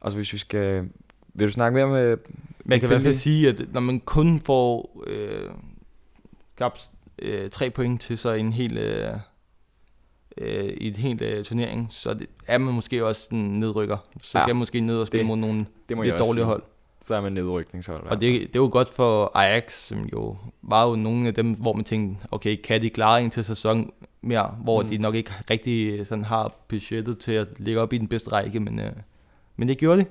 og 0.00 0.10
så 0.10 0.16
hvis 0.18 0.32
vi 0.32 0.38
skal, 0.38 0.88
vil 1.34 1.46
du 1.46 1.52
snakke 1.52 1.74
mere 1.74 1.86
med 1.88 2.16
Man 2.64 2.80
kan 2.80 2.86
i 2.86 2.88
hvert 2.88 3.02
fald 3.02 3.14
sige, 3.14 3.48
at 3.48 3.72
når 3.72 3.80
man 3.80 4.00
kun 4.00 4.40
får 4.40 5.02
øh, 5.06 5.50
gabt 6.56 6.90
øh, 7.18 7.50
tre 7.50 7.70
point 7.70 8.00
til 8.00 8.18
sig 8.18 8.36
i 8.36 8.40
en 8.40 8.52
hel, 8.52 8.78
øh, 8.78 9.14
øh, 10.38 10.64
i 10.64 10.88
et 10.88 10.96
helt 10.96 11.22
øh, 11.22 11.44
turnering, 11.44 11.88
så 11.90 12.14
det, 12.14 12.26
er 12.46 12.58
man 12.58 12.74
måske 12.74 13.06
også 13.06 13.28
en 13.32 13.60
nedrykker. 13.60 13.96
Så 14.22 14.38
Ja, 14.38 14.44
skal 14.44 14.54
man 14.54 14.58
måske 14.58 14.80
ned 14.80 14.98
og 14.98 15.06
spille 15.06 15.20
det- 15.20 15.26
mod 15.26 15.36
nogle 15.36 15.66
Det 15.88 15.96
må 15.96 16.02
lidt 16.02 16.14
dårlige 16.18 16.34
sige. 16.34 16.44
hold. 16.44 16.62
Så 17.06 17.14
er 17.14 17.20
man 17.20 17.32
nedrykningshold. 17.32 18.06
Og 18.06 18.20
det, 18.20 18.40
det 18.40 18.56
er 18.56 18.60
jo 18.62 18.68
godt 18.72 18.88
for 18.88 19.30
Ajax, 19.34 19.72
som 19.72 19.98
jo 20.04 20.36
var 20.62 20.88
jo 20.88 20.96
nogle 20.96 21.28
af 21.28 21.34
dem, 21.34 21.52
hvor 21.52 21.72
man 21.72 21.84
tænkte, 21.84 22.26
okay, 22.30 22.56
kan 22.64 22.82
de 22.82 22.90
klare 22.90 23.22
en 23.22 23.30
til 23.30 23.44
sæson 23.44 23.92
mere, 24.20 24.56
hvor 24.62 24.82
Mm. 24.82 24.88
de 24.88 24.98
nok 24.98 25.14
ikke 25.14 25.32
rigtig 25.50 26.06
sådan 26.06 26.24
har 26.24 26.54
budgettet 26.68 27.18
til 27.18 27.32
at 27.32 27.48
ligge 27.58 27.80
op 27.80 27.92
i 27.92 27.98
den 27.98 28.08
bedste 28.08 28.32
række, 28.32 28.60
men, 28.60 28.78
øh, 28.80 28.92
men 29.56 29.68
det 29.68 29.78
gjorde 29.78 30.00
de. 30.00 30.06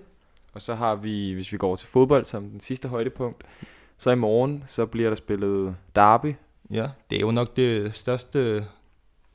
Og 0.54 0.62
så 0.62 0.76
har 0.76 0.96
vi, 0.96 1.34
hvis 1.34 1.52
vi 1.52 1.58
går 1.58 1.76
til 1.76 1.88
fodbold 1.88 2.26
som 2.26 2.50
den 2.50 2.60
sidste 2.60 2.88
højdepunkt, 2.90 3.44
så 3.98 4.12
i 4.12 4.16
morgen, 4.16 4.64
så 4.68 4.86
bliver 4.86 5.10
der 5.10 5.16
spillet 5.16 5.76
derby. 5.96 6.34
Ja, 6.72 6.88
det 7.10 7.16
er 7.16 7.20
jo 7.22 7.32
nok 7.32 7.56
det 7.56 7.96
største, 7.96 8.66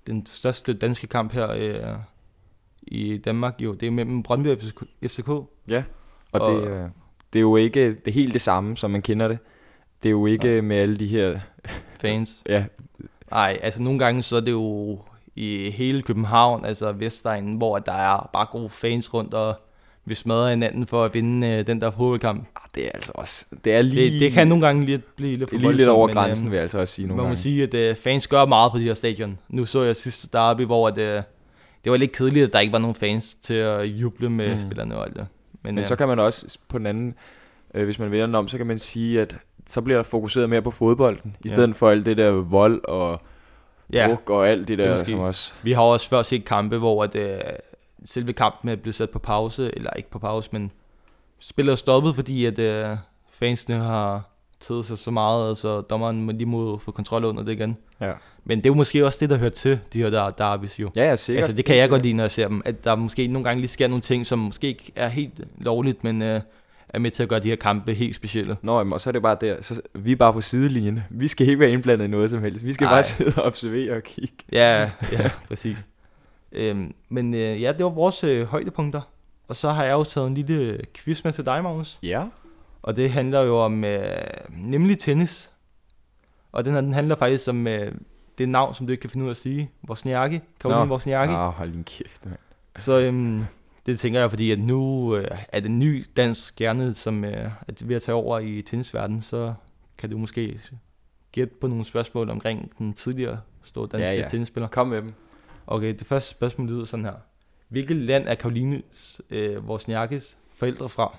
den 0.06 0.26
største 0.26 0.72
danske 0.72 1.06
kamp 1.06 1.32
her 1.32 1.50
øh, 1.50 1.96
i 2.82 3.16
Danmark. 3.18 3.54
Jo, 3.60 3.74
det 3.74 3.86
er 3.86 3.90
mellem 3.90 4.22
Brøndby 4.22 4.46
og 4.48 4.58
FCK. 4.60 4.82
FCK. 5.06 5.28
Ja. 5.68 5.84
Og, 6.32 6.40
Og- 6.40 6.52
det, 6.62 6.68
øh, 6.68 6.88
det 7.32 7.38
er 7.38 7.40
jo 7.40 7.56
ikke 7.56 7.94
det 7.94 8.12
helt 8.12 8.32
det 8.32 8.40
samme, 8.40 8.76
som 8.76 8.90
man 8.90 9.02
kender 9.02 9.28
det. 9.28 9.38
Det 10.02 10.08
er 10.08 10.10
jo 10.10 10.26
ikke 10.26 10.62
med 10.62 10.76
alle 10.76 10.96
de 10.98 11.06
her... 11.06 11.40
Fans. 12.00 12.30
Ja, 12.48 12.64
Nej, 13.30 13.58
altså 13.62 13.82
nogle 13.82 13.98
gange 13.98 14.22
så 14.22 14.36
er 14.36 14.40
det 14.40 14.50
jo 14.52 14.98
i 15.36 15.70
hele 15.70 16.02
København, 16.02 16.64
altså 16.64 16.92
Vestegnen, 16.92 17.54
hvor 17.56 17.78
der 17.78 17.92
er 17.92 18.30
bare 18.32 18.46
gode 18.50 18.68
fans 18.70 19.14
rundt, 19.14 19.34
og 19.34 19.54
vi 20.04 20.14
smadrer 20.14 20.50
hinanden 20.50 20.86
for 20.86 21.04
at 21.04 21.14
vinde 21.14 21.46
øh, 21.48 21.66
den 21.66 21.80
der 21.80 21.90
fodboldkamp. 21.90 22.48
ah, 22.56 22.62
det 22.74 22.86
er 22.86 22.90
altså 22.94 23.12
også... 23.14 23.46
Det 23.64 23.74
er 23.74 23.82
lige, 23.82 24.12
Det, 24.12 24.20
det 24.20 24.32
kan 24.32 24.48
nogle 24.48 24.66
gange 24.66 24.86
lidt 24.86 25.16
blive 25.16 25.36
lidt 25.36 25.40
det 25.40 25.48
for 25.48 25.56
er 25.56 25.60
lige 25.60 25.72
lidt 25.76 25.88
over 25.88 26.06
men, 26.06 26.14
grænsen, 26.14 26.44
øhm, 26.46 26.50
vil 26.50 26.56
jeg 26.56 26.62
altså 26.62 26.78
også 26.78 26.94
sige 26.94 27.06
nogle 27.08 27.16
Man 27.16 27.24
må 27.24 27.28
gange. 27.28 27.42
sige, 27.42 27.62
at 27.62 27.74
øh, 27.74 27.96
fans 27.96 28.26
gør 28.26 28.44
meget 28.46 28.72
på 28.72 28.78
de 28.78 28.84
her 28.84 28.94
stadion. 28.94 29.38
Nu 29.48 29.66
så 29.66 29.82
jeg 29.82 29.96
sidste 29.96 30.28
derby, 30.32 30.62
hvor 30.62 30.88
at, 30.88 30.98
øh, 30.98 31.22
det 31.84 31.92
var 31.92 31.96
lidt 31.96 32.12
kedeligt, 32.12 32.44
at 32.46 32.52
der 32.52 32.60
ikke 32.60 32.72
var 32.72 32.78
nogen 32.78 32.94
fans 32.94 33.34
til 33.34 33.54
at 33.54 33.84
juble 33.84 34.30
med 34.30 34.54
mm. 34.54 34.60
spillerne 34.60 34.96
og 34.96 35.06
alt 35.06 35.16
det. 35.16 35.26
Men, 35.62 35.74
Men 35.74 35.82
øh, 35.82 35.88
så 35.88 35.96
kan 35.96 36.08
man 36.08 36.18
også 36.18 36.58
på 36.68 36.78
den 36.78 36.86
anden, 36.86 37.14
øh, 37.74 37.84
hvis 37.84 37.98
man 37.98 38.10
vender 38.10 38.26
den 38.26 38.34
om, 38.34 38.48
så 38.48 38.56
kan 38.56 38.66
man 38.66 38.78
sige, 38.78 39.20
at 39.20 39.36
så 39.66 39.80
bliver 39.82 39.98
der 39.98 40.02
fokuseret 40.02 40.50
mere 40.50 40.62
på 40.62 40.70
fodbolden, 40.70 41.36
i 41.44 41.48
Ja. 41.48 41.54
stedet 41.54 41.76
for 41.76 41.90
alt 41.90 42.06
det 42.06 42.16
der 42.16 42.30
vold 42.30 42.84
og 42.84 43.20
ja, 43.92 44.06
druk 44.08 44.30
og 44.30 44.48
alt 44.48 44.68
det 44.68 44.78
det 44.78 44.84
er 44.86 44.90
der, 44.90 44.98
måske- 44.98 45.10
som 45.10 45.18
også... 45.20 45.54
vi 45.62 45.72
har 45.72 45.82
også 45.82 46.08
før 46.08 46.22
set 46.22 46.44
kampe, 46.44 46.78
hvor 46.78 47.04
at, 47.04 47.14
øh, 47.16 47.40
selve 48.04 48.32
kampen 48.32 48.68
er 48.70 48.76
blevet 48.76 48.94
sat 48.94 49.10
på 49.10 49.18
pause, 49.18 49.70
eller 49.76 49.90
ikke 49.90 50.10
på 50.10 50.18
pause, 50.18 50.48
men 50.52 50.70
spillet 51.38 51.72
er 51.72 51.76
stoppet, 51.76 52.14
fordi 52.14 52.46
at 52.46 52.58
øh, 52.58 52.96
fansene 53.30 53.76
har 53.76 54.29
taget 54.60 54.86
sig 54.86 54.98
så 54.98 55.10
meget, 55.10 55.58
så 55.58 55.80
dommeren 55.80 56.22
må 56.24 56.32
lige 56.32 56.46
må 56.46 56.78
få 56.78 56.90
kontrol 56.90 57.24
under 57.24 57.42
det 57.42 57.52
igen. 57.52 57.76
Ja, 58.00 58.12
Men 58.44 58.58
det 58.58 58.66
er 58.66 58.70
jo 58.70 58.74
måske 58.74 59.06
også 59.06 59.18
det, 59.20 59.30
der 59.30 59.36
hører 59.38 59.50
til 59.50 59.78
de 59.92 59.98
her 59.98 60.10
der 60.10 60.30
derbys 60.30 60.78
jo. 60.78 60.90
ja, 60.96 61.04
ja 61.04 61.16
sikkert. 61.16 61.42
Altså, 61.42 61.56
det 61.56 61.64
kan 61.64 61.76
jeg 61.76 61.88
godt 61.88 61.98
sikkert. 61.98 62.04
lide, 62.06 62.14
når 62.14 62.24
jeg 62.24 62.30
ser 62.30 62.48
dem. 62.48 62.62
At 62.64 62.84
der 62.84 62.94
måske 62.94 63.26
nogle 63.26 63.44
gange 63.44 63.60
lige 63.60 63.68
sker 63.70 63.88
nogle 63.88 64.00
ting, 64.02 64.26
som 64.26 64.38
måske 64.38 64.66
ikke 64.66 64.92
er 64.96 65.08
helt 65.08 65.40
lovligt, 65.58 66.04
men 66.04 66.22
øh, 66.22 66.40
er 66.88 66.98
med 66.98 67.10
til 67.10 67.22
at 67.22 67.28
gøre 67.28 67.40
de 67.40 67.48
her 67.48 67.56
kampe 67.56 67.94
helt 67.94 68.16
specielle. 68.16 68.56
Nå, 68.62 68.78
jamen, 68.78 68.92
og 68.92 69.00
så 69.00 69.10
er 69.10 69.12
det 69.12 69.22
bare 69.22 69.36
der, 69.40 69.62
så 69.62 69.80
vi 69.94 70.12
er 70.12 70.16
bare 70.16 70.32
på 70.32 70.40
sidelinjen. 70.40 71.00
Vi 71.10 71.28
skal 71.28 71.46
ikke 71.48 71.60
være 71.60 71.70
indblandet 71.70 72.04
i 72.04 72.08
noget 72.08 72.30
som 72.30 72.42
helst. 72.42 72.64
Vi 72.64 72.72
skal 72.72 72.84
Nej. 72.84 72.94
bare 72.94 73.02
sidde 73.02 73.32
og 73.36 73.42
observere 73.42 73.96
og 73.96 74.02
kigge. 74.02 74.34
Ja, 74.52 74.90
ja, 75.12 75.30
præcis. 75.48 75.78
Øhm, 76.52 76.94
men 77.08 77.34
øh, 77.34 77.62
ja, 77.62 77.72
det 77.72 77.84
var 77.84 77.90
vores 77.90 78.24
øh, 78.24 78.46
højdepunkter. 78.46 79.00
Og 79.48 79.56
så 79.56 79.70
har 79.70 79.84
jeg 79.84 79.92
jo 79.92 80.04
taget 80.04 80.26
en 80.26 80.34
lille 80.34 80.80
quiz 80.94 81.24
med 81.24 81.32
til 81.32 81.46
dig, 81.46 81.62
Magnus. 81.62 81.98
Ja. 82.02 82.24
Og 82.82 82.96
det 82.96 83.10
handler 83.10 83.40
jo 83.40 83.58
om 83.58 83.84
øh, 83.84 84.02
nemlig 84.50 84.98
tennis. 84.98 85.50
Og 86.52 86.64
den 86.64 86.72
her, 86.74 86.80
den 86.80 86.92
handler 86.92 87.16
faktisk 87.16 87.48
om 87.48 87.66
øh, 87.66 87.92
det 88.38 88.48
navn, 88.48 88.74
som 88.74 88.86
du 88.86 88.90
ikke 88.90 89.00
kan 89.00 89.10
finde 89.10 89.24
ud 89.24 89.28
af 89.28 89.34
at 89.34 89.36
sige. 89.36 89.70
Wozniacki. 89.88 90.40
Karoline 90.60 90.86
Nå. 90.86 90.94
Wozniacki. 90.94 91.34
Nå, 91.34 91.50
hold 91.50 91.72
din 91.72 91.84
kæft, 91.84 92.26
mand. 92.26 92.38
Så 92.76 92.98
øhm, 92.98 93.44
det 93.86 93.98
tænker 93.98 94.20
jeg, 94.20 94.30
fordi 94.30 94.50
at 94.50 94.58
nu 94.58 95.16
øh, 95.16 95.28
er 95.48 95.60
det 95.60 95.70
ny 95.70 96.06
dansk 96.16 96.48
stjerne, 96.48 96.94
som 96.94 97.24
øh, 97.24 97.32
er 97.68 97.84
ved 97.84 97.96
at 97.96 98.02
tage 98.02 98.14
over 98.16 98.38
i 98.38 98.62
tennisverdenen, 98.62 99.22
så 99.22 99.54
kan 99.98 100.10
du 100.10 100.18
måske 100.18 100.60
gætte 101.32 101.54
på 101.60 101.66
nogle 101.66 101.84
spørgsmål 101.84 102.30
omkring 102.30 102.78
den 102.78 102.92
tidligere 102.92 103.40
store 103.62 103.88
danske 103.92 104.14
Ja, 104.14 104.22
ja, 104.22 104.28
tennisspiller. 104.28 104.68
Kom 104.68 104.86
med 104.88 105.02
dem. 105.02 105.12
Okay, 105.66 105.94
det 105.98 106.06
første 106.06 106.30
spørgsmål 106.30 106.68
lyder 106.68 106.84
sådan 106.84 107.04
her. 107.04 107.14
Hvilket 107.68 107.96
land 107.96 108.28
er 108.28 108.34
Karolines 108.34 109.22
øh, 109.30 109.64
Wozniakkis 109.64 110.36
forældre 110.54 110.88
fra? 110.88 111.18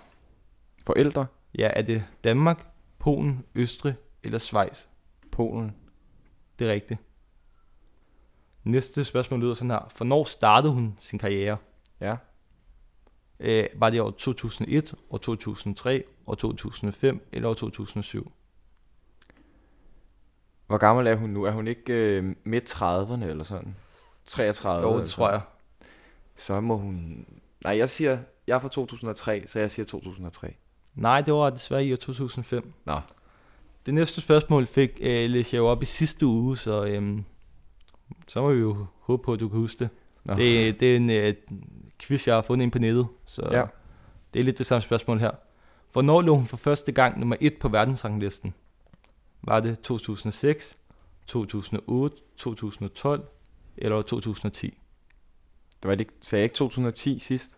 Forældre. 0.86 1.26
Ja, 1.58 1.72
er 1.76 1.82
det 1.82 2.06
Danmark, 2.24 2.68
Polen, 3.00 3.46
Østrig 3.56 3.96
eller 4.24 4.40
Schweiz? 4.40 4.86
Polen. 5.32 5.76
Det 6.60 6.68
er 6.70 6.74
rigtigt. 6.74 7.00
Næste 8.64 9.06
spørgsmål 9.06 9.40
lyder 9.40 9.54
sådan 9.54 9.72
her. 9.72 9.92
Hvornår 9.98 10.24
startede 10.24 10.74
hun 10.74 10.96
sin 11.00 11.20
karriere? 11.20 11.58
Ja. 12.00 12.16
Øh, 13.40 13.66
var 13.76 13.90
det 13.90 14.02
år 14.02 14.12
2001, 14.12 14.94
år 15.10 15.18
2003, 15.18 16.04
år 16.28 16.36
2005 16.36 17.28
eller 17.32 17.50
år 17.50 17.54
2007? 17.54 18.32
Hvor 20.68 20.78
gammel 20.78 21.08
er 21.08 21.16
hun 21.16 21.30
nu? 21.30 21.44
Er 21.44 21.52
hun 21.52 21.68
ikke 21.68 21.94
øh, 21.94 22.36
midt 22.44 22.76
30'erne 22.76 23.24
eller 23.24 23.44
sådan? 23.44 23.76
33? 24.26 24.88
Jo, 24.88 25.02
det 25.02 25.10
tror 25.10 25.26
sådan? 25.26 25.34
jeg. 25.34 25.42
Så 26.36 26.60
må 26.60 26.78
hun... 26.78 27.26
Nej, 27.64 27.78
jeg 27.78 27.90
siger... 27.90 28.20
Jeg 28.48 28.56
er 28.56 28.60
fra 28.60 28.70
2003, 28.70 29.44
så 29.48 29.60
jeg 29.60 29.72
siger 29.72 29.86
2003. 29.86 30.56
Nej, 30.96 31.22
det 31.22 31.34
var 31.34 31.50
desværre 31.50 31.86
i 31.86 31.94
år 31.94 31.98
2005. 31.98 32.74
Nå. 32.86 33.00
Det 33.86 33.94
næste 33.94 34.22
spørgsmål 34.22 34.68
fik 34.68 34.90
øh, 35.02 35.30
læste 35.30 35.56
jeg 35.56 35.62
jo 35.62 35.68
op 35.68 35.84
i 35.84 35.86
sidste 35.86 36.26
uge, 36.26 36.58
så, 36.58 36.86
øhm, 36.86 37.24
så 38.28 38.42
må 38.42 38.54
vi 38.54 38.60
jo 38.60 38.86
håbe 39.00 39.24
på, 39.24 39.34
at 39.34 39.40
du 39.40 39.50
kan 39.50 39.60
huske 39.60 39.80
det. 39.80 39.90
Nå. 40.24 40.34
Det, 40.34 40.80
det 40.80 40.92
er 40.92 40.96
en 40.96 41.10
øh, 41.10 41.34
quiz, 42.00 42.28
jeg 42.28 42.36
har 42.36 42.42
fundet 42.42 42.64
ind 42.64 42.72
på 42.72 42.80
nettet, 42.80 43.08
så 43.26 43.50
Ja. 43.52 43.66
det 44.34 44.40
er 44.40 44.44
lidt 44.44 44.58
det 44.58 44.66
samme 44.66 44.82
spørgsmål 44.82 45.20
her. 45.20 45.32
Hvornår 45.92 46.22
lå 46.22 46.36
hun 46.36 46.46
for 46.46 46.58
første 46.58 46.92
gang 46.92 47.20
nummer 47.20 47.36
1 47.40 47.54
på 47.60 47.70
verdensranglisten? 47.70 48.54
Var 49.42 49.60
det 49.60 49.80
2006, 49.80 50.78
2008, 51.28 52.16
2012 52.38 53.24
eller 53.78 54.02
2010? 54.02 54.68
Det 55.82 55.90
var 55.90 55.96
det 55.96 56.00
ikke, 56.00 56.14
sagde 56.22 56.40
jeg 56.42 56.44
ikke 56.46 56.56
2010 56.56 57.20
sidst? 57.20 57.58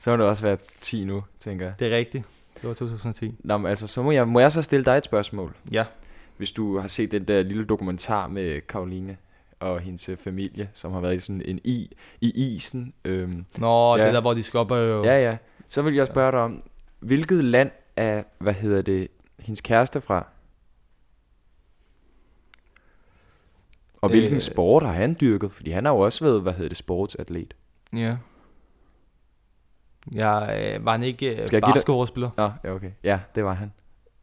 Så 0.00 0.10
må 0.10 0.16
det 0.16 0.26
også 0.26 0.42
være 0.42 0.56
10 0.80 1.04
nu, 1.04 1.24
tænker 1.40 1.64
jeg. 1.66 1.74
Det 1.78 1.92
er 1.92 1.96
rigtigt. 1.96 2.24
Det 2.54 2.68
var 2.68 2.74
2010. 2.74 3.34
Nå, 3.38 3.56
men 3.58 3.66
altså, 3.66 3.86
så 3.86 4.02
må 4.02 4.10
jeg, 4.10 4.28
må 4.28 4.40
jeg 4.40 4.52
så 4.52 4.62
stille 4.62 4.84
dig 4.84 4.96
et 4.96 5.04
spørgsmål. 5.04 5.56
Ja. 5.72 5.84
Hvis 6.36 6.50
du 6.52 6.78
har 6.78 6.88
set 6.88 7.10
den 7.12 7.24
der 7.24 7.42
lille 7.42 7.64
dokumentar 7.64 8.26
med 8.26 8.60
Karoline 8.60 9.16
og 9.60 9.80
hendes 9.80 10.08
øh, 10.08 10.16
familie, 10.16 10.70
som 10.74 10.92
har 10.92 11.00
været 11.00 11.14
i 11.14 11.18
sådan 11.18 11.42
en 11.44 11.60
i, 11.64 11.90
i 12.20 12.54
isen. 12.54 12.94
Øhm, 13.04 13.44
Nå, 13.58 13.96
Ja. 13.96 14.00
ja. 14.00 14.06
det 14.06 14.14
der, 14.14 14.20
hvor 14.20 14.34
de 14.34 14.42
skal 14.42 14.58
op 14.58 14.70
og... 14.70 15.04
ja, 15.04 15.30
ja. 15.30 15.36
Så 15.68 15.82
vil 15.82 15.94
jeg 15.94 16.06
spørge 16.06 16.32
dig 16.32 16.40
om, 16.40 16.62
hvilket 17.00 17.44
land 17.44 17.70
er, 17.96 18.22
hvad 18.38 18.54
hedder 18.54 18.82
det, 18.82 19.08
hendes 19.38 19.60
kæreste 19.60 20.00
fra? 20.00 20.26
Og 24.00 24.08
hvilken 24.10 24.34
Øh. 24.34 24.40
sport 24.40 24.82
har 24.82 24.92
han 24.92 25.16
dyrket? 25.20 25.52
Fordi 25.52 25.70
han 25.70 25.84
har 25.84 25.92
jo 25.92 25.98
også 25.98 26.24
været, 26.24 26.42
hvad 26.42 26.52
hedder 26.52 26.68
det, 26.68 26.76
sportsatlet. 26.76 27.54
Ja. 27.92 28.16
Jeg 30.14 30.74
øh, 30.78 30.84
var 30.84 30.92
han 30.92 31.02
ikke 31.02 31.42
øh, 31.42 31.48
basketballspiller, 31.62 32.30
Nå, 32.36 32.50
ja, 32.64 32.74
okay. 32.74 32.90
Ja, 33.04 33.20
det 33.34 33.44
var 33.44 33.52
han. 33.54 33.72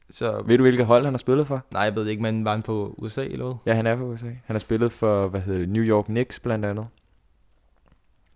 så 0.10 0.41
Ved 0.45 0.58
du, 0.58 0.63
hvilket 0.63 0.86
hold 0.86 1.04
han 1.04 1.13
har 1.13 1.17
spillet 1.17 1.48
for? 1.48 1.62
nej, 1.71 1.82
jeg 1.82 1.95
ved 1.95 2.08
ikke, 2.08 2.21
men 2.21 2.45
var 2.45 2.52
han 2.52 2.62
på 2.62 2.95
USA 2.98 3.24
eller 3.26 3.45
hvad? 3.45 3.56
Ja, 3.65 3.74
han 3.74 3.86
er 3.88 3.98
fra 3.98 4.04
USA. 4.04 4.26
Han 4.26 4.36
har 4.54 4.60
spillet 4.60 4.91
for, 4.91 5.28
hvad 5.28 5.41
hedder 5.41 5.60
det, 5.60 5.69
New 5.69 5.84
York 5.84 6.06
Knicks 6.06 6.39
blandt 6.39 6.65
andet. 6.65 6.88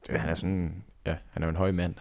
Det, 0.08 0.20
han 0.20 0.30
er 0.30 0.34
sådan, 0.34 0.84
ja, 1.06 1.16
han 1.32 1.44
er 1.44 1.48
jo 1.48 1.50
en 1.50 1.56
høj 1.56 1.72
mand. 1.72 1.96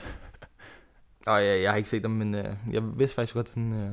Nej, 1.26 1.34
jeg, 1.36 1.62
jeg 1.62 1.70
har 1.70 1.76
ikke 1.76 1.88
set 1.88 2.02
dem, 2.02 2.10
men 2.10 2.34
øh, 2.34 2.54
jeg 2.72 2.98
vidste 2.98 3.14
faktisk 3.14 3.34
godt, 3.34 3.46
at 3.48 3.54
han, 3.54 3.72
øh, 3.72 3.90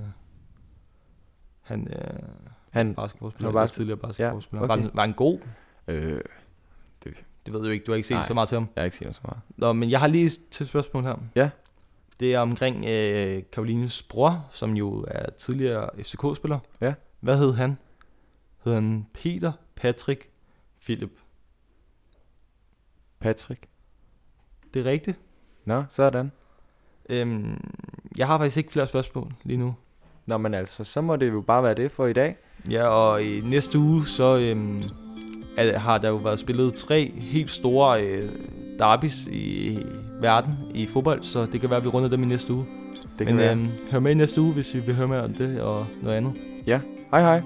han 1.62 1.88
øh, 1.88 2.20
Han, 2.72 2.96
basketballspiller, 2.96 3.48
Han 3.50 3.54
var 3.56 3.62
basket- 3.64 3.76
tidligere 3.76 3.98
basketballspiller. 3.98 4.66
Ja, 4.66 4.74
Ja, 4.74 4.74
okay. 4.74 4.84
okay. 4.84 4.84
var, 4.84 4.90
han, 4.90 4.98
var 4.98 5.02
han 5.06 5.14
god? 5.14 5.40
øh, 5.88 6.22
Det 7.04 7.24
ved 7.54 7.62
du 7.62 7.70
ikke, 7.70 7.86
du 7.86 7.92
har 7.92 7.96
ikke 7.96 8.08
set 8.08 8.16
Nej. 8.16 8.28
så 8.28 8.34
meget 8.34 8.50
til 8.50 8.56
ham. 8.56 8.68
jeg 8.76 8.82
har 8.82 8.86
ikke 8.86 8.98
set 8.98 9.16
så 9.16 9.22
meget. 9.24 9.40
Nå, 9.58 9.74
men 9.74 9.90
jeg 9.90 10.00
har 10.00 10.08
lige 10.08 10.32
til 10.52 10.68
spørgsmål 10.68 11.04
her. 11.04 11.16
Ja. 11.36 11.50
Det 12.20 12.34
er 12.34 12.40
omkring 12.40 12.86
øh, 12.86 13.44
Karolines 13.52 14.04
bror, 14.04 14.50
som 14.52 14.74
jo 14.74 15.06
er 15.08 15.30
tidligere 15.30 15.90
FCK-spiller. 16.04 16.60
Ja. 16.82 16.94
Hvad 17.20 17.38
hed 17.38 17.54
han? 17.54 17.78
Hed 18.64 18.74
han 18.74 19.06
Peter, 19.14 19.52
Patrick, 19.76 20.30
Philip? 20.82 21.12
Patrick. 23.20 23.68
Det 24.74 24.88
er 24.88 24.92
rigtigt. 24.92 25.20
Nå, 25.66 25.84
sådan. 25.90 26.32
Øhm, 27.10 27.58
jeg 28.18 28.28
har 28.28 28.38
faktisk 28.38 28.58
ikke 28.58 28.72
flere 28.72 28.88
spørgsmål 28.88 29.34
lige 29.44 29.58
nu. 29.58 29.76
Nå, 30.26 30.38
men 30.38 30.54
altså, 30.54 30.84
så 30.84 31.02
må 31.02 31.16
det 31.16 31.32
jo 31.32 31.42
bare 31.42 31.64
være 31.64 31.74
det 31.74 31.92
for 31.92 32.08
i 32.08 32.14
dag. 32.14 32.38
Ja, 32.70 32.88
og 32.88 33.24
i 33.24 33.42
næste 33.42 33.80
uge, 33.80 34.06
så 34.06 34.38
øhm, 34.38 34.84
er, 35.58 35.80
har 35.80 35.98
der 35.98 36.10
jo 36.10 36.16
været 36.16 36.40
spillet 36.40 36.74
tre 36.74 37.12
helt 37.18 37.52
store 37.52 38.04
øh, 38.04 38.30
derbys 38.80 39.28
i 39.32 39.78
verden 40.22 40.54
i 40.74 40.86
fodbold, 40.88 41.24
så 41.24 41.46
det 41.52 41.62
kan 41.62 41.70
være, 41.70 41.78
at 41.78 41.84
vi 41.84 41.90
runder 41.90 42.10
dem 42.10 42.24
i 42.24 42.26
næste 42.26 42.54
uge. 42.54 42.66
Det 43.20 43.28
kan 43.28 43.36
Men 43.36 43.44
være. 43.44 43.52
øhm, 43.52 43.68
hør 43.92 44.00
med 44.00 44.12
i 44.12 44.14
næste 44.14 44.42
uge, 44.42 44.54
hvis 44.54 44.74
I 44.76 44.80
vil 44.80 44.96
høre 44.96 45.08
mere 45.08 45.24
om 45.24 45.34
det 45.34 45.62
og 45.62 45.86
noget 46.02 46.18
andet. 46.18 46.34
Ja, 46.68 46.80
hej 47.12 47.22
hej. 47.22 47.42